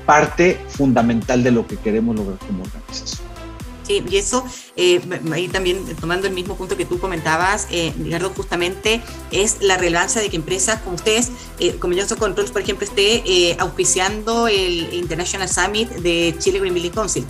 parte 0.05 0.59
fundamental 0.69 1.43
de 1.43 1.51
lo 1.51 1.67
que 1.67 1.77
queremos 1.77 2.17
lograr 2.17 2.39
como 2.39 2.63
organización. 2.63 3.28
Sí, 3.89 4.05
y 4.07 4.17
eso, 4.19 4.45
eh, 4.77 5.01
ahí 5.33 5.49
también 5.49 5.83
tomando 5.99 6.27
el 6.27 6.35
mismo 6.35 6.57
punto 6.57 6.77
que 6.77 6.85
tú 6.85 6.99
comentabas, 6.99 7.67
eh, 7.71 7.91
Ricardo, 7.99 8.31
justamente 8.37 9.01
es 9.31 9.63
la 9.63 9.79
relevancia 9.79 10.21
de 10.21 10.29
que 10.29 10.37
empresas 10.37 10.83
como 10.83 10.97
ustedes, 10.97 11.31
eh, 11.59 11.77
como 11.77 11.97
Johnson 11.97 12.19
Controls, 12.19 12.51
por 12.51 12.61
ejemplo, 12.61 12.87
esté 12.87 13.23
eh, 13.25 13.57
auspiciando 13.59 14.47
el 14.47 14.93
International 14.93 15.49
Summit 15.49 15.89
de 15.89 16.35
Chile 16.39 16.59
Green 16.59 16.75
Building 16.75 16.91
Council. 16.91 17.25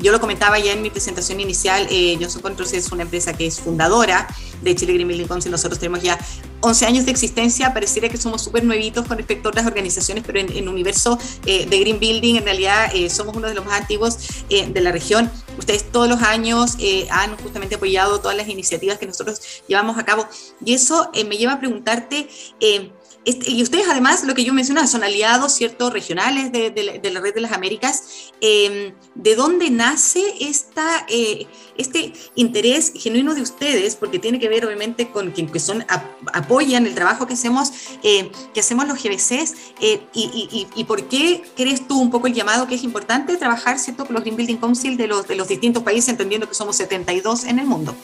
yo 0.00 0.10
lo 0.10 0.20
comentaba 0.20 0.58
ya 0.58 0.72
en 0.72 0.80
mi 0.80 0.88
presentación 0.88 1.38
inicial, 1.38 1.86
Johnson 2.18 2.40
Controls 2.40 2.72
es 2.72 2.90
una 2.92 3.02
empresa 3.02 3.34
que 3.34 3.46
es 3.46 3.60
fundadora 3.60 4.26
de 4.62 4.74
Chile 4.74 4.94
Green 4.94 5.06
Building 5.06 5.26
Council. 5.26 5.52
Nosotros 5.52 5.78
tenemos 5.78 6.02
ya 6.02 6.18
11 6.60 6.86
años 6.86 7.04
de 7.04 7.10
existencia, 7.10 7.74
pareciera 7.74 8.08
que 8.08 8.16
somos 8.16 8.42
súper 8.42 8.64
nuevitos 8.64 9.06
con 9.06 9.18
respecto 9.18 9.48
a 9.48 9.50
otras 9.50 9.66
organizaciones, 9.66 10.24
pero 10.26 10.40
en 10.40 10.50
el 10.50 10.66
universo 10.66 11.18
de 11.44 11.66
Green 11.66 12.00
Building 12.00 12.36
en 12.36 12.44
realidad 12.44 12.90
somos 13.10 13.36
uno 13.36 13.48
de 13.48 13.54
los 13.54 13.66
más 13.66 13.82
antiguos 13.82 14.16
de 14.48 14.80
la 14.80 14.92
región. 14.92 15.30
Ustedes 15.60 15.92
todos 15.92 16.08
los 16.08 16.22
años 16.22 16.76
eh, 16.78 17.06
han 17.10 17.36
justamente 17.36 17.74
apoyado 17.74 18.18
todas 18.18 18.34
las 18.34 18.48
iniciativas 18.48 18.96
que 18.96 19.06
nosotros 19.06 19.62
llevamos 19.68 19.98
a 19.98 20.06
cabo. 20.06 20.26
Y 20.64 20.72
eso 20.72 21.10
eh, 21.12 21.24
me 21.26 21.36
lleva 21.36 21.52
a 21.52 21.58
preguntarte, 21.58 22.30
eh, 22.60 22.90
este, 23.26 23.50
y 23.50 23.62
ustedes 23.62 23.86
además, 23.86 24.24
lo 24.24 24.34
que 24.34 24.44
yo 24.44 24.54
mencionaba, 24.54 24.86
son 24.86 25.04
aliados, 25.04 25.52
¿cierto?, 25.52 25.90
regionales 25.90 26.52
de, 26.52 26.72
la 27.12 27.20
Red 27.20 27.34
de 27.34 27.40
las 27.42 27.52
Américas. 27.52 28.32
Em, 28.40 28.94
¿De 29.14 29.34
dónde 29.34 29.68
nace 29.68 30.22
eh, 30.38 31.46
este 31.76 32.12
interés 32.34 32.92
genuino 32.96 33.34
de 33.34 33.42
ustedes? 33.42 33.96
Porque 33.96 34.18
tiene 34.18 34.38
que 34.38 34.48
ver 34.48 34.64
obviamente 34.64 35.08
con 35.08 35.32
que 35.32 35.60
son, 35.60 35.84
apoyan 36.32 36.86
el 36.86 36.94
trabajo 36.94 37.26
que 37.26 37.34
hacemos, 37.34 37.72
eh, 38.02 38.30
que 38.54 38.60
hacemos 38.60 38.88
los 38.88 39.02
GBCs. 39.02 39.54
Eh, 39.82 40.00
y, 40.14 40.66
y, 40.74 40.84
por 40.84 41.06
qué 41.08 41.42
crees 41.54 41.86
tú 41.86 42.00
un 42.00 42.10
poco 42.10 42.26
el 42.26 42.32
llamado 42.32 42.66
que 42.66 42.76
es 42.76 42.84
importante 42.84 43.36
trabajar, 43.36 43.78
¿cierto?, 43.78 44.06
con 44.06 44.14
los 44.14 44.22
Green 44.24 44.36
Building 44.36 44.56
Council 44.56 44.96
de 44.96 45.06
los, 45.06 45.28
de 45.28 45.36
los 45.36 45.46
distintos 45.46 45.82
países, 45.82 46.08
entendiendo 46.08 46.48
que 46.48 46.54
somos 46.54 46.76
72 46.76 47.44
en 47.44 47.58
el 47.58 47.66
mundo. 47.66 47.94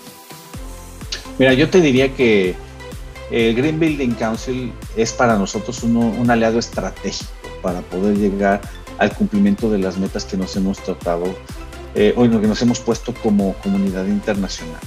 Mira, 1.38 1.55
yo 1.55 1.70
te 1.70 1.81
diría 1.81 2.14
que 2.14 2.55
el 3.30 3.54
Green 3.54 3.78
Building 3.78 4.14
Council 4.14 4.72
es 4.96 5.12
para 5.12 5.36
nosotros 5.36 5.82
un 5.82 6.30
aliado 6.30 6.58
estratégico 6.58 7.30
para 7.62 7.80
poder 7.80 8.16
llegar 8.16 8.60
al 8.98 9.12
cumplimiento 9.14 9.70
de 9.70 9.78
las 9.78 9.98
metas 9.98 10.24
que 10.24 10.36
nos 10.36 10.54
hemos 10.56 10.78
tratado 10.78 11.24
eh, 11.94 12.14
o 12.16 12.22
que 12.22 12.46
nos 12.46 12.60
hemos 12.62 12.80
puesto 12.80 13.14
como 13.14 13.54
comunidad 13.54 14.06
internacional. 14.06 14.80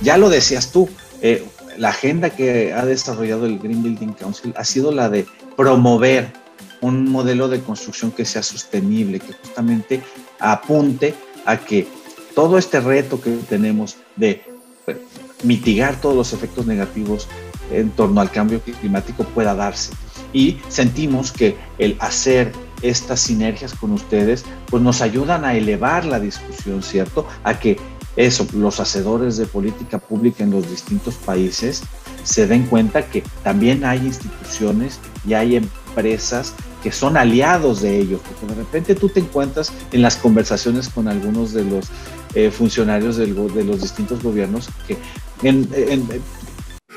Ya 0.00 0.16
lo 0.16 0.28
decías 0.28 0.70
tú, 0.70 0.88
eh, 1.22 1.44
la 1.76 1.90
agenda 1.90 2.30
que 2.30 2.72
ha 2.72 2.84
desarrollado 2.84 3.46
el 3.46 3.58
Green 3.58 3.82
Building 3.82 4.12
Council 4.12 4.52
ha 4.56 4.64
sido 4.64 4.92
la 4.92 5.08
de 5.08 5.26
promover 5.56 6.32
un 6.80 7.10
modelo 7.10 7.48
de 7.48 7.60
construcción 7.60 8.10
que 8.10 8.24
sea 8.24 8.42
sostenible, 8.42 9.20
que 9.20 9.32
justamente 9.32 10.02
apunte 10.38 11.14
a 11.44 11.56
que 11.56 11.88
todo 12.34 12.58
este 12.58 12.80
reto 12.80 13.20
que 13.20 13.30
tenemos 13.48 13.96
de 14.16 14.42
eh, 14.86 14.96
mitigar 15.42 16.00
todos 16.00 16.14
los 16.14 16.32
efectos 16.32 16.66
negativos 16.66 17.28
en 17.70 17.90
torno 17.90 18.20
al 18.20 18.30
cambio 18.30 18.60
climático 18.60 19.24
pueda 19.24 19.54
darse. 19.54 19.92
Y 20.32 20.58
sentimos 20.68 21.32
que 21.32 21.56
el 21.78 21.96
hacer 22.00 22.52
estas 22.82 23.20
sinergias 23.20 23.74
con 23.74 23.92
ustedes, 23.92 24.44
pues 24.66 24.82
nos 24.82 25.00
ayudan 25.00 25.44
a 25.44 25.54
elevar 25.54 26.04
la 26.04 26.20
discusión, 26.20 26.82
¿cierto? 26.82 27.26
A 27.44 27.58
que 27.58 27.76
eso, 28.16 28.46
los 28.52 28.80
hacedores 28.80 29.36
de 29.36 29.46
política 29.46 29.98
pública 29.98 30.42
en 30.42 30.50
los 30.50 30.68
distintos 30.68 31.14
países 31.14 31.82
se 32.24 32.46
den 32.46 32.66
cuenta 32.66 33.06
que 33.06 33.22
también 33.42 33.84
hay 33.84 33.98
instituciones 33.98 34.98
y 35.26 35.34
hay 35.34 35.56
empresas 35.56 36.52
que 36.82 36.92
son 36.92 37.16
aliados 37.16 37.80
de 37.82 37.98
ellos, 37.98 38.20
porque 38.28 38.54
de 38.54 38.60
repente 38.60 38.94
tú 38.94 39.08
te 39.08 39.20
encuentras 39.20 39.72
en 39.92 40.02
las 40.02 40.16
conversaciones 40.16 40.88
con 40.88 41.08
algunos 41.08 41.52
de 41.52 41.64
los 41.64 41.86
eh, 42.34 42.50
funcionarios 42.50 43.16
de 43.16 43.28
los 43.64 43.82
distintos 43.82 44.22
gobiernos 44.22 44.68
que 44.86 44.96
en, 45.42 45.68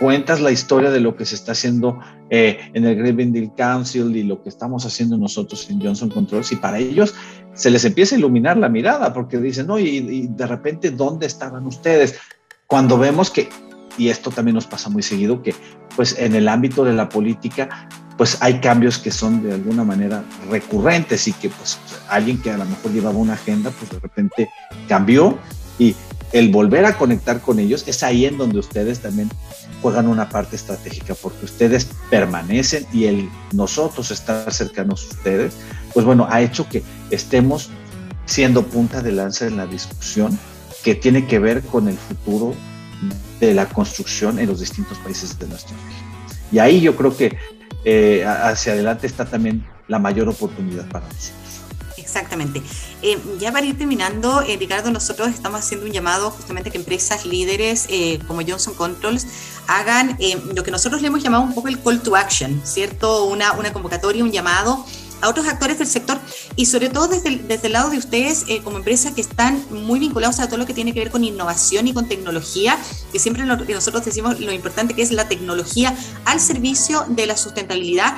cuentas 0.01 0.41
la 0.41 0.49
historia 0.49 0.89
de 0.89 0.99
lo 0.99 1.15
que 1.15 1.27
se 1.27 1.35
está 1.35 1.51
haciendo 1.51 1.99
eh, 2.31 2.71
en 2.73 2.85
el 2.85 2.95
Green 2.95 3.15
Building 3.15 3.49
Council 3.49 4.15
y 4.15 4.23
lo 4.23 4.41
que 4.41 4.49
estamos 4.49 4.83
haciendo 4.83 5.15
nosotros 5.15 5.69
en 5.69 5.79
Johnson 5.79 6.09
Controls 6.09 6.51
y 6.51 6.55
para 6.55 6.79
ellos 6.79 7.13
se 7.53 7.69
les 7.69 7.85
empieza 7.85 8.15
a 8.15 8.17
iluminar 8.17 8.57
la 8.57 8.67
mirada 8.67 9.13
porque 9.13 9.37
dicen, 9.37 9.67
no, 9.67 9.77
y, 9.77 10.27
de 10.27 10.47
repente, 10.47 10.89
¿dónde 10.89 11.27
estaban 11.27 11.67
ustedes? 11.67 12.15
Cuando 12.65 12.97
vemos 12.97 13.29
que, 13.29 13.49
y 13.95 14.09
esto 14.09 14.31
también 14.31 14.55
nos 14.55 14.65
pasa 14.65 14.89
muy 14.89 15.03
seguido, 15.03 15.43
que 15.43 15.53
pues 15.95 16.17
en 16.17 16.33
el 16.33 16.47
ámbito 16.47 16.83
de 16.83 16.93
la 16.93 17.07
política, 17.07 17.87
pues 18.17 18.39
hay 18.41 18.59
cambios 18.59 18.97
que 18.97 19.11
son 19.11 19.43
de 19.43 19.53
alguna 19.53 19.83
manera 19.83 20.23
recurrentes 20.49 21.27
y 21.27 21.33
que 21.33 21.49
pues 21.49 21.77
alguien 22.09 22.41
que 22.41 22.49
a 22.49 22.57
lo 22.57 22.65
mejor 22.65 22.91
llevaba 22.91 23.19
una 23.19 23.33
agenda, 23.33 23.69
pues 23.69 23.91
de 23.91 23.99
repente 23.99 24.49
cambió 24.87 25.37
y 25.77 25.95
el 26.31 26.49
volver 26.49 26.85
a 26.85 26.97
conectar 26.97 27.41
con 27.41 27.59
ellos 27.59 27.83
es 27.87 28.03
ahí 28.03 28.25
en 28.25 28.37
donde 28.39 28.57
ustedes 28.57 28.99
también 28.99 29.29
juegan 29.81 30.07
una 30.07 30.29
parte 30.29 30.55
estratégica 30.55 31.15
porque 31.15 31.45
ustedes 31.45 31.87
permanecen 32.09 32.85
y 32.93 33.05
el 33.05 33.29
nosotros 33.51 34.11
estar 34.11 34.51
cercanos 34.53 35.03
a 35.05 35.15
ustedes, 35.15 35.53
pues 35.93 36.05
bueno, 36.05 36.27
ha 36.29 36.41
hecho 36.41 36.67
que 36.69 36.83
estemos 37.09 37.69
siendo 38.25 38.63
punta 38.65 39.01
de 39.01 39.11
lanza 39.11 39.47
en 39.47 39.57
la 39.57 39.65
discusión 39.65 40.37
que 40.83 40.95
tiene 40.95 41.27
que 41.27 41.39
ver 41.39 41.61
con 41.63 41.87
el 41.87 41.97
futuro 41.97 42.55
de 43.39 43.53
la 43.53 43.67
construcción 43.67 44.39
en 44.39 44.47
los 44.47 44.59
distintos 44.59 44.97
países 44.99 45.37
de 45.37 45.47
nuestra 45.47 45.75
región. 45.75 46.39
Y 46.51 46.59
ahí 46.59 46.81
yo 46.81 46.95
creo 46.95 47.15
que 47.15 47.37
eh, 47.85 48.23
hacia 48.25 48.73
adelante 48.73 49.07
está 49.07 49.25
también 49.25 49.65
la 49.87 49.99
mayor 49.99 50.29
oportunidad 50.29 50.87
para 50.89 51.05
nosotros. 51.05 51.41
Exactamente. 52.11 52.61
Eh, 53.01 53.17
ya 53.39 53.53
para 53.53 53.65
ir 53.65 53.77
terminando, 53.77 54.41
eh, 54.41 54.57
Ricardo, 54.57 54.91
nosotros 54.91 55.29
estamos 55.29 55.61
haciendo 55.61 55.85
un 55.85 55.93
llamado 55.93 56.29
justamente 56.29 56.69
que 56.69 56.77
empresas 56.77 57.25
líderes 57.25 57.85
eh, 57.89 58.19
como 58.27 58.41
Johnson 58.41 58.73
Controls 58.73 59.25
hagan 59.77 60.17
lo 60.53 60.63
que 60.63 60.71
nosotros 60.71 61.01
le 61.01 61.07
hemos 61.07 61.23
llamado 61.23 61.43
un 61.43 61.53
poco 61.53 61.67
el 61.67 61.81
call 61.81 62.01
to 62.01 62.15
action, 62.15 62.61
¿cierto? 62.63 63.25
Una, 63.25 63.53
una 63.53 63.71
convocatoria, 63.73 64.23
un 64.23 64.31
llamado 64.31 64.85
a 65.21 65.29
otros 65.29 65.47
actores 65.47 65.77
del 65.77 65.87
sector 65.87 66.19
y 66.55 66.65
sobre 66.65 66.89
todo 66.89 67.07
desde 67.07 67.29
el, 67.29 67.47
desde 67.47 67.67
el 67.67 67.73
lado 67.73 67.89
de 67.89 67.97
ustedes 67.97 68.45
como 68.63 68.77
empresas 68.77 69.13
que 69.13 69.21
están 69.21 69.63
muy 69.69 69.99
vinculados 69.99 70.39
a 70.39 70.47
todo 70.47 70.57
lo 70.57 70.65
que 70.65 70.73
tiene 70.73 70.93
que 70.93 70.99
ver 70.99 71.11
con 71.11 71.23
innovación 71.23 71.87
y 71.87 71.93
con 71.93 72.07
tecnología, 72.07 72.77
que 73.11 73.19
siempre 73.19 73.45
nosotros 73.45 74.03
decimos 74.03 74.39
lo 74.39 74.51
importante 74.51 74.95
que 74.95 75.03
es 75.03 75.11
la 75.11 75.27
tecnología 75.27 75.95
al 76.25 76.39
servicio 76.39 77.05
de 77.07 77.27
la 77.27 77.37
sustentabilidad 77.37 78.15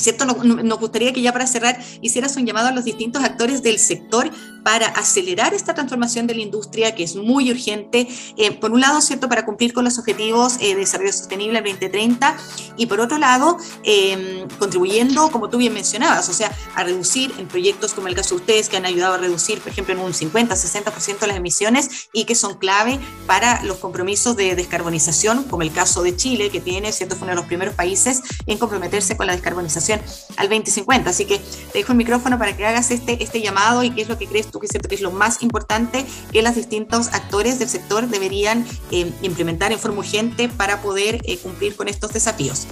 ¿cierto? 0.00 0.24
Nos, 0.24 0.78
gustaría 0.78 1.12
que 1.12 1.22
ya 1.22 1.32
para 1.32 1.46
cerrar 1.46 1.78
hicieras 2.00 2.36
un 2.36 2.46
llamado 2.46 2.68
a 2.68 2.72
los 2.72 2.84
distintos 2.84 3.22
actores 3.22 3.62
del 3.62 3.78
sector 3.78 4.30
para 4.62 4.86
acelerar 4.86 5.54
esta 5.54 5.74
transformación 5.74 6.26
de 6.26 6.34
la 6.34 6.42
industria 6.42 6.94
que 6.94 7.02
es 7.02 7.16
muy 7.16 7.50
urgente, 7.50 8.08
eh, 8.36 8.52
por 8.52 8.72
un 8.72 8.80
lado, 8.80 9.00
¿cierto?, 9.00 9.28
para 9.28 9.44
cumplir 9.44 9.72
con 9.72 9.84
los 9.84 9.98
objetivos 9.98 10.56
eh, 10.60 10.74
de 10.74 10.80
desarrollo 10.80 11.12
sostenible 11.12 11.60
2030 11.60 12.36
y 12.76 12.86
por 12.86 13.00
otro 13.00 13.18
lado, 13.18 13.58
em, 13.84 14.48
contribuyendo, 14.58 15.30
como 15.30 15.48
tú 15.48 15.58
bien 15.58 15.72
mencionabas, 15.72 16.28
o 16.28 16.32
sea, 16.32 16.50
a 16.74 16.84
reducir 16.84 17.32
en 17.38 17.46
proyectos 17.48 17.94
como 17.94 18.08
el 18.08 18.14
caso 18.14 18.34
de 18.34 18.40
ustedes 18.40 18.68
que 18.68 18.76
han 18.76 18.86
ayudado 18.86 19.14
a 19.14 19.18
reducir, 19.18 19.60
por 19.60 19.72
ejemplo, 19.72 19.94
en 19.94 20.00
un 20.00 20.14
50, 20.14 20.54
60% 20.56 21.26
las 21.26 21.36
emisiones 21.36 22.08
y 22.12 22.24
que 22.24 22.34
son 22.34 22.58
clave 22.58 22.98
para 23.26 23.62
los 23.64 23.78
compromisos 23.78 24.36
de 24.36 24.54
descarbonización, 24.54 25.44
como 25.44 25.62
el 25.62 25.72
caso 25.72 26.02
de 26.02 26.16
Chile, 26.16 26.50
que 26.50 26.60
tiene, 26.60 26.92
¿cierto?, 26.92 27.16
fue 27.16 27.24
uno 27.24 27.32
de 27.32 27.36
los 27.36 27.46
primeros 27.46 27.74
países 27.74 28.22
en 28.46 28.58
comprometerse 28.58 29.16
con 29.16 29.26
la 29.26 29.32
descarbonización 29.32 30.00
al 30.36 30.48
2050. 30.48 31.10
Así 31.10 31.24
que 31.24 31.38
te 31.38 31.78
dejo 31.78 31.92
el 31.92 31.98
micrófono 31.98 32.38
para 32.38 32.56
que 32.56 32.66
hagas 32.66 32.90
este, 32.90 33.22
este 33.22 33.40
llamado 33.40 33.82
y 33.82 33.90
qué 33.90 34.02
es 34.02 34.08
lo 34.08 34.18
que 34.18 34.26
crees 34.26 34.49
tú 34.50 34.60
que 34.60 34.66
es 34.94 35.00
lo 35.00 35.10
más 35.10 35.42
importante 35.42 36.04
que 36.32 36.42
los 36.42 36.54
distintos 36.54 37.08
actores 37.08 37.58
del 37.58 37.68
sector 37.68 38.08
deberían 38.08 38.66
eh, 38.90 39.10
implementar 39.22 39.72
en 39.72 39.78
forma 39.78 39.98
urgente 39.98 40.48
para 40.48 40.82
poder 40.82 41.20
eh, 41.24 41.38
cumplir 41.38 41.76
con 41.76 41.88
estos 41.88 42.12
desafíos. 42.12 42.66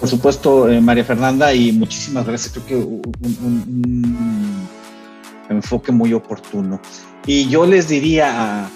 Por 0.00 0.08
supuesto, 0.08 0.68
eh, 0.68 0.80
María 0.80 1.04
Fernanda, 1.04 1.54
y 1.54 1.72
muchísimas 1.72 2.26
gracias. 2.26 2.52
Creo 2.52 2.66
que 2.66 2.76
un 2.76 4.68
enfoque 5.48 5.92
muy 5.92 6.12
oportuno. 6.12 6.80
Y 7.26 7.48
yo 7.48 7.66
les 7.66 7.88
diría 7.88 8.64
a 8.64 8.70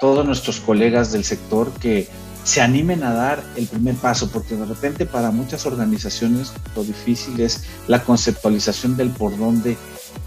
todos 0.00 0.26
nuestros 0.26 0.60
colegas 0.60 1.12
del 1.12 1.24
sector 1.24 1.72
que 1.72 2.08
se 2.44 2.60
animen 2.60 3.02
a 3.02 3.12
dar 3.12 3.42
el 3.56 3.66
primer 3.66 3.96
paso, 3.96 4.30
porque 4.30 4.54
de 4.54 4.64
repente 4.64 5.04
para 5.04 5.32
muchas 5.32 5.66
organizaciones 5.66 6.52
lo 6.76 6.84
difícil 6.84 7.40
es 7.40 7.64
la 7.88 8.04
conceptualización 8.04 8.96
del 8.96 9.10
por 9.10 9.36
dónde 9.36 9.76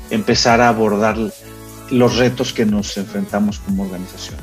empezar 0.09 0.61
a 0.61 0.69
abordar 0.69 1.17
los 1.89 2.17
retos 2.17 2.53
que 2.53 2.65
nos 2.65 2.97
enfrentamos 2.97 3.59
como 3.59 3.83
organización. 3.83 4.37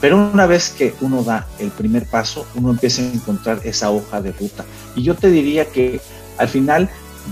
Pero 0.00 0.16
una 0.16 0.46
vez 0.46 0.70
que 0.70 0.94
uno 1.00 1.22
da 1.22 1.46
el 1.58 1.70
primer 1.70 2.06
paso, 2.06 2.46
uno 2.54 2.70
empieza 2.70 3.02
a 3.02 3.06
encontrar 3.06 3.60
esa 3.64 3.90
hoja 3.90 4.20
de 4.20 4.32
ruta. 4.32 4.64
Y 4.94 5.02
yo 5.02 5.14
te 5.14 5.30
diría 5.30 5.66
que 5.66 6.00
al 6.36 6.48
final 6.48 6.88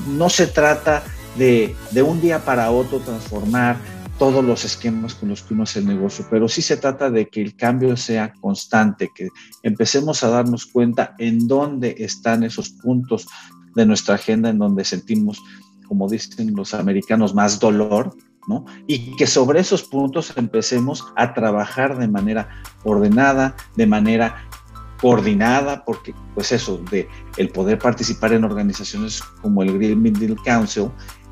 no 0.09 0.29
se 0.29 0.47
trata 0.47 1.05
de, 1.37 1.77
de 1.93 2.03
un 2.03 2.21
día 2.21 2.45
para 2.45 2.71
otro 2.71 2.99
transformar 2.99 3.77
todos 4.19 4.45
los 4.45 4.65
esquemas 4.65 5.15
con 5.15 5.29
los 5.29 5.43
que 5.43 5.55
uno 5.55 5.65
hace 5.65 5.81
el 5.81 5.87
negocio, 5.87 6.27
pero 6.31 6.49
sí 6.49 6.63
se 6.63 6.77
trata 6.77 7.11
de 7.11 7.29
que 7.29 7.43
el 7.43 7.55
cambio 7.55 7.97
sea 7.97 8.33
constante, 8.41 9.11
que 9.15 9.29
empecemos 9.63 10.25
a 10.25 10.31
darnos 10.31 10.67
cuenta 10.67 11.15
en 11.19 11.47
dónde 11.47 11.97
están 11.99 12.43
esos 12.43 12.71
puntos 12.71 13.27
de 13.75 13.85
nuestra 13.85 14.15
agenda 14.15 14.49
en 14.49 14.59
donde 14.59 14.85
sentimos, 14.85 15.43
como 15.87 16.09
dicen 16.09 16.55
los 16.55 16.75
americanos, 16.75 17.35
más 17.35 17.59
dolor, 17.59 18.17
¿no? 18.47 18.65
Y 18.87 19.17
que 19.17 19.27
sobre 19.27 19.61
esos 19.61 19.83
puntos 19.83 20.33
empecemos 20.37 21.05
a 21.17 21.35
trabajar 21.35 21.99
de 21.99 22.09
manera 22.09 22.49
ordenada, 22.85 23.57
de 23.77 23.87
manera 23.87 24.49
coordinada, 25.01 25.85
porque 25.85 26.15
pues 26.35 26.53
eso, 26.53 26.81
de 26.91 27.09
el 27.37 27.51
poder 27.51 27.79
participar 27.79 28.33
en 28.33 28.45
organizaciones 28.45 29.23
como 29.43 29.63
el 29.63 29.79
Green 29.79 30.01
Middle 30.01 30.37
Council, 30.45 30.91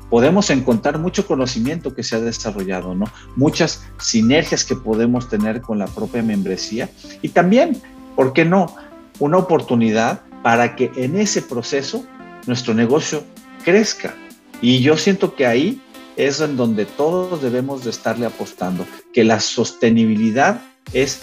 podemos 0.09 0.49
encontrar 0.49 0.99
mucho 0.99 1.25
conocimiento 1.25 1.95
que 1.95 2.03
se 2.03 2.15
ha 2.15 2.19
desarrollado, 2.19 2.93
¿no? 2.95 3.05
Muchas 3.35 3.85
sinergias 3.99 4.63
que 4.63 4.75
podemos 4.75 5.29
tener 5.29 5.61
con 5.61 5.79
la 5.79 5.87
propia 5.87 6.21
membresía 6.21 6.89
y 7.21 7.29
también, 7.29 7.81
¿por 8.15 8.33
qué 8.33 8.45
no? 8.45 8.75
Una 9.19 9.37
oportunidad 9.37 10.21
para 10.43 10.75
que 10.75 10.91
en 10.95 11.15
ese 11.15 11.41
proceso 11.41 12.05
nuestro 12.45 12.73
negocio 12.73 13.23
crezca. 13.63 14.13
Y 14.61 14.81
yo 14.81 14.97
siento 14.97 15.35
que 15.35 15.45
ahí 15.45 15.81
es 16.15 16.39
en 16.39 16.57
donde 16.57 16.85
todos 16.85 17.41
debemos 17.41 17.83
de 17.83 17.89
estarle 17.89 18.25
apostando, 18.25 18.85
que 19.13 19.23
la 19.23 19.39
sostenibilidad 19.39 20.61
es 20.93 21.19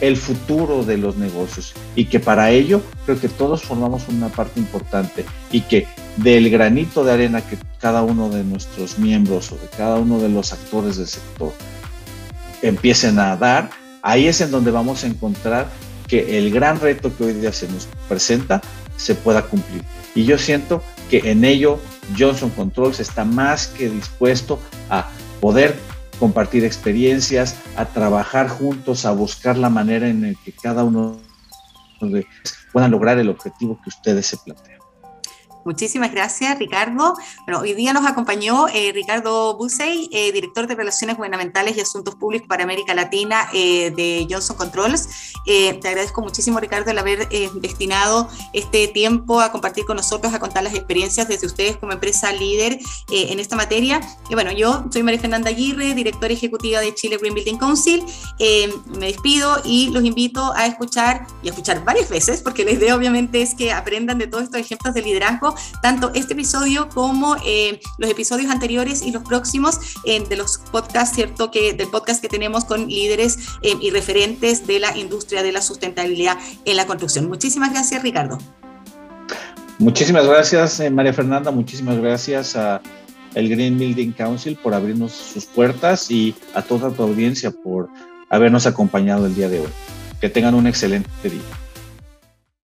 el 0.00 0.16
futuro 0.16 0.84
de 0.84 0.98
los 0.98 1.16
negocios 1.16 1.72
y 1.94 2.04
que 2.04 2.20
para 2.20 2.50
ello 2.50 2.82
creo 3.06 3.18
que 3.18 3.28
todos 3.28 3.62
formamos 3.62 4.08
una 4.08 4.28
parte 4.28 4.60
importante 4.60 5.24
y 5.50 5.62
que 5.62 5.86
del 6.18 6.50
granito 6.50 7.02
de 7.02 7.12
arena 7.12 7.40
que 7.40 7.56
cada 7.80 8.02
uno 8.02 8.28
de 8.28 8.44
nuestros 8.44 8.98
miembros 8.98 9.52
o 9.52 9.56
de 9.56 9.68
cada 9.68 9.96
uno 9.96 10.18
de 10.18 10.28
los 10.28 10.52
actores 10.52 10.98
del 10.98 11.06
sector 11.06 11.52
empiecen 12.62 13.18
a 13.18 13.36
dar, 13.36 13.70
ahí 14.02 14.26
es 14.28 14.40
en 14.40 14.50
donde 14.50 14.70
vamos 14.70 15.04
a 15.04 15.06
encontrar 15.06 15.68
que 16.06 16.38
el 16.38 16.50
gran 16.50 16.78
reto 16.78 17.14
que 17.16 17.24
hoy 17.24 17.32
día 17.32 17.52
se 17.52 17.68
nos 17.68 17.88
presenta 18.08 18.60
se 18.96 19.14
pueda 19.14 19.42
cumplir. 19.42 19.82
Y 20.14 20.24
yo 20.24 20.38
siento 20.38 20.82
que 21.10 21.30
en 21.30 21.44
ello 21.44 21.80
Johnson 22.18 22.50
Controls 22.50 23.00
está 23.00 23.24
más 23.24 23.68
que 23.68 23.88
dispuesto 23.88 24.58
a 24.90 25.08
poder 25.40 25.76
compartir 26.18 26.64
experiencias, 26.64 27.56
a 27.76 27.84
trabajar 27.86 28.48
juntos, 28.48 29.04
a 29.04 29.12
buscar 29.12 29.58
la 29.58 29.70
manera 29.70 30.08
en 30.08 30.22
la 30.22 30.34
que 30.44 30.52
cada 30.52 30.84
uno 30.84 31.18
puedan 32.72 32.90
lograr 32.90 33.18
el 33.18 33.28
objetivo 33.28 33.80
que 33.82 33.88
ustedes 33.88 34.26
se 34.26 34.36
plantean. 34.38 34.75
Muchísimas 35.66 36.12
gracias, 36.12 36.60
Ricardo. 36.60 37.16
Bueno, 37.44 37.60
hoy 37.60 37.74
día 37.74 37.92
nos 37.92 38.06
acompañó 38.06 38.68
eh, 38.68 38.92
Ricardo 38.94 39.56
Busey, 39.56 40.08
eh, 40.12 40.30
director 40.30 40.68
de 40.68 40.76
Relaciones 40.76 41.16
Gubernamentales 41.16 41.76
y 41.76 41.80
Asuntos 41.80 42.14
Públicos 42.14 42.46
para 42.46 42.62
América 42.62 42.94
Latina 42.94 43.48
eh, 43.52 43.90
de 43.90 44.28
Johnson 44.30 44.56
Controls. 44.56 45.08
te 45.44 45.88
agradezco 45.88 46.22
muchísimo, 46.22 46.60
Ricardo, 46.60 46.92
el 46.92 46.98
haber 46.98 47.28
destinado 47.54 48.28
este 48.52 48.86
tiempo 48.86 49.40
a 49.40 49.50
compartir 49.50 49.84
con 49.86 49.96
nosotros, 49.96 50.32
a 50.32 50.38
contar 50.38 50.62
las 50.62 50.74
experiencias 50.74 51.26
desde 51.26 51.48
ustedes 51.48 51.76
como 51.78 51.92
empresa 51.92 52.30
líder 52.32 52.78
en 53.10 53.40
esta 53.40 53.56
materia. 53.56 54.00
Y 54.28 54.34
bueno, 54.34 54.52
yo 54.52 54.84
soy 54.92 55.02
María 55.02 55.20
Fernanda 55.20 55.50
Aguirre, 55.50 55.94
directora 55.94 56.32
ejecutiva 56.32 56.78
de 56.78 56.94
Chile 56.94 57.16
Green 57.16 57.34
Building 57.34 57.58
Council. 57.58 58.04
me 58.98 59.06
despido 59.06 59.60
y 59.64 59.90
los 59.90 60.04
invito 60.04 60.52
a 60.54 60.66
escuchar 60.66 61.26
y 61.42 61.48
a 61.48 61.50
escuchar 61.50 61.84
varias 61.84 62.08
veces, 62.08 62.40
porque 62.40 62.64
la 62.64 62.70
idea 62.70 62.94
obviamente 62.94 63.42
es 63.42 63.54
que 63.54 63.72
aprendan 63.72 64.18
de 64.18 64.28
todos 64.28 64.44
estos 64.44 64.60
ejemplos 64.60 64.94
de 64.94 65.02
liderazgo 65.02 65.55
tanto 65.82 66.10
este 66.14 66.34
episodio 66.34 66.88
como 66.88 67.36
eh, 67.46 67.80
los 67.98 68.10
episodios 68.10 68.50
anteriores 68.50 69.02
y 69.02 69.12
los 69.12 69.22
próximos 69.22 69.78
eh, 70.04 70.22
de 70.26 70.36
los 70.36 70.58
podcasts, 70.58 71.14
¿cierto? 71.14 71.50
Que, 71.50 71.72
del 71.72 71.88
podcast 71.88 72.20
que 72.20 72.28
tenemos 72.28 72.64
con 72.64 72.88
líderes 72.88 73.38
eh, 73.62 73.74
y 73.80 73.90
referentes 73.90 74.66
de 74.66 74.80
la 74.80 74.96
industria 74.96 75.42
de 75.42 75.52
la 75.52 75.62
sustentabilidad 75.62 76.38
en 76.64 76.76
la 76.76 76.86
construcción. 76.86 77.28
Muchísimas 77.28 77.72
gracias, 77.72 78.02
Ricardo. 78.02 78.38
Muchísimas 79.78 80.26
gracias, 80.26 80.82
María 80.90 81.12
Fernanda. 81.12 81.50
Muchísimas 81.50 81.98
gracias 81.98 82.56
a 82.56 82.80
el 83.34 83.50
Green 83.50 83.78
Building 83.78 84.12
Council 84.12 84.56
por 84.56 84.72
abrirnos 84.72 85.12
sus 85.12 85.44
puertas 85.44 86.10
y 86.10 86.34
a 86.54 86.62
toda 86.62 86.90
tu 86.90 87.02
audiencia 87.02 87.50
por 87.50 87.90
habernos 88.30 88.66
acompañado 88.66 89.26
el 89.26 89.34
día 89.34 89.50
de 89.50 89.60
hoy. 89.60 89.68
Que 90.20 90.30
tengan 90.30 90.54
un 90.54 90.66
excelente 90.66 91.10
día. 91.22 91.65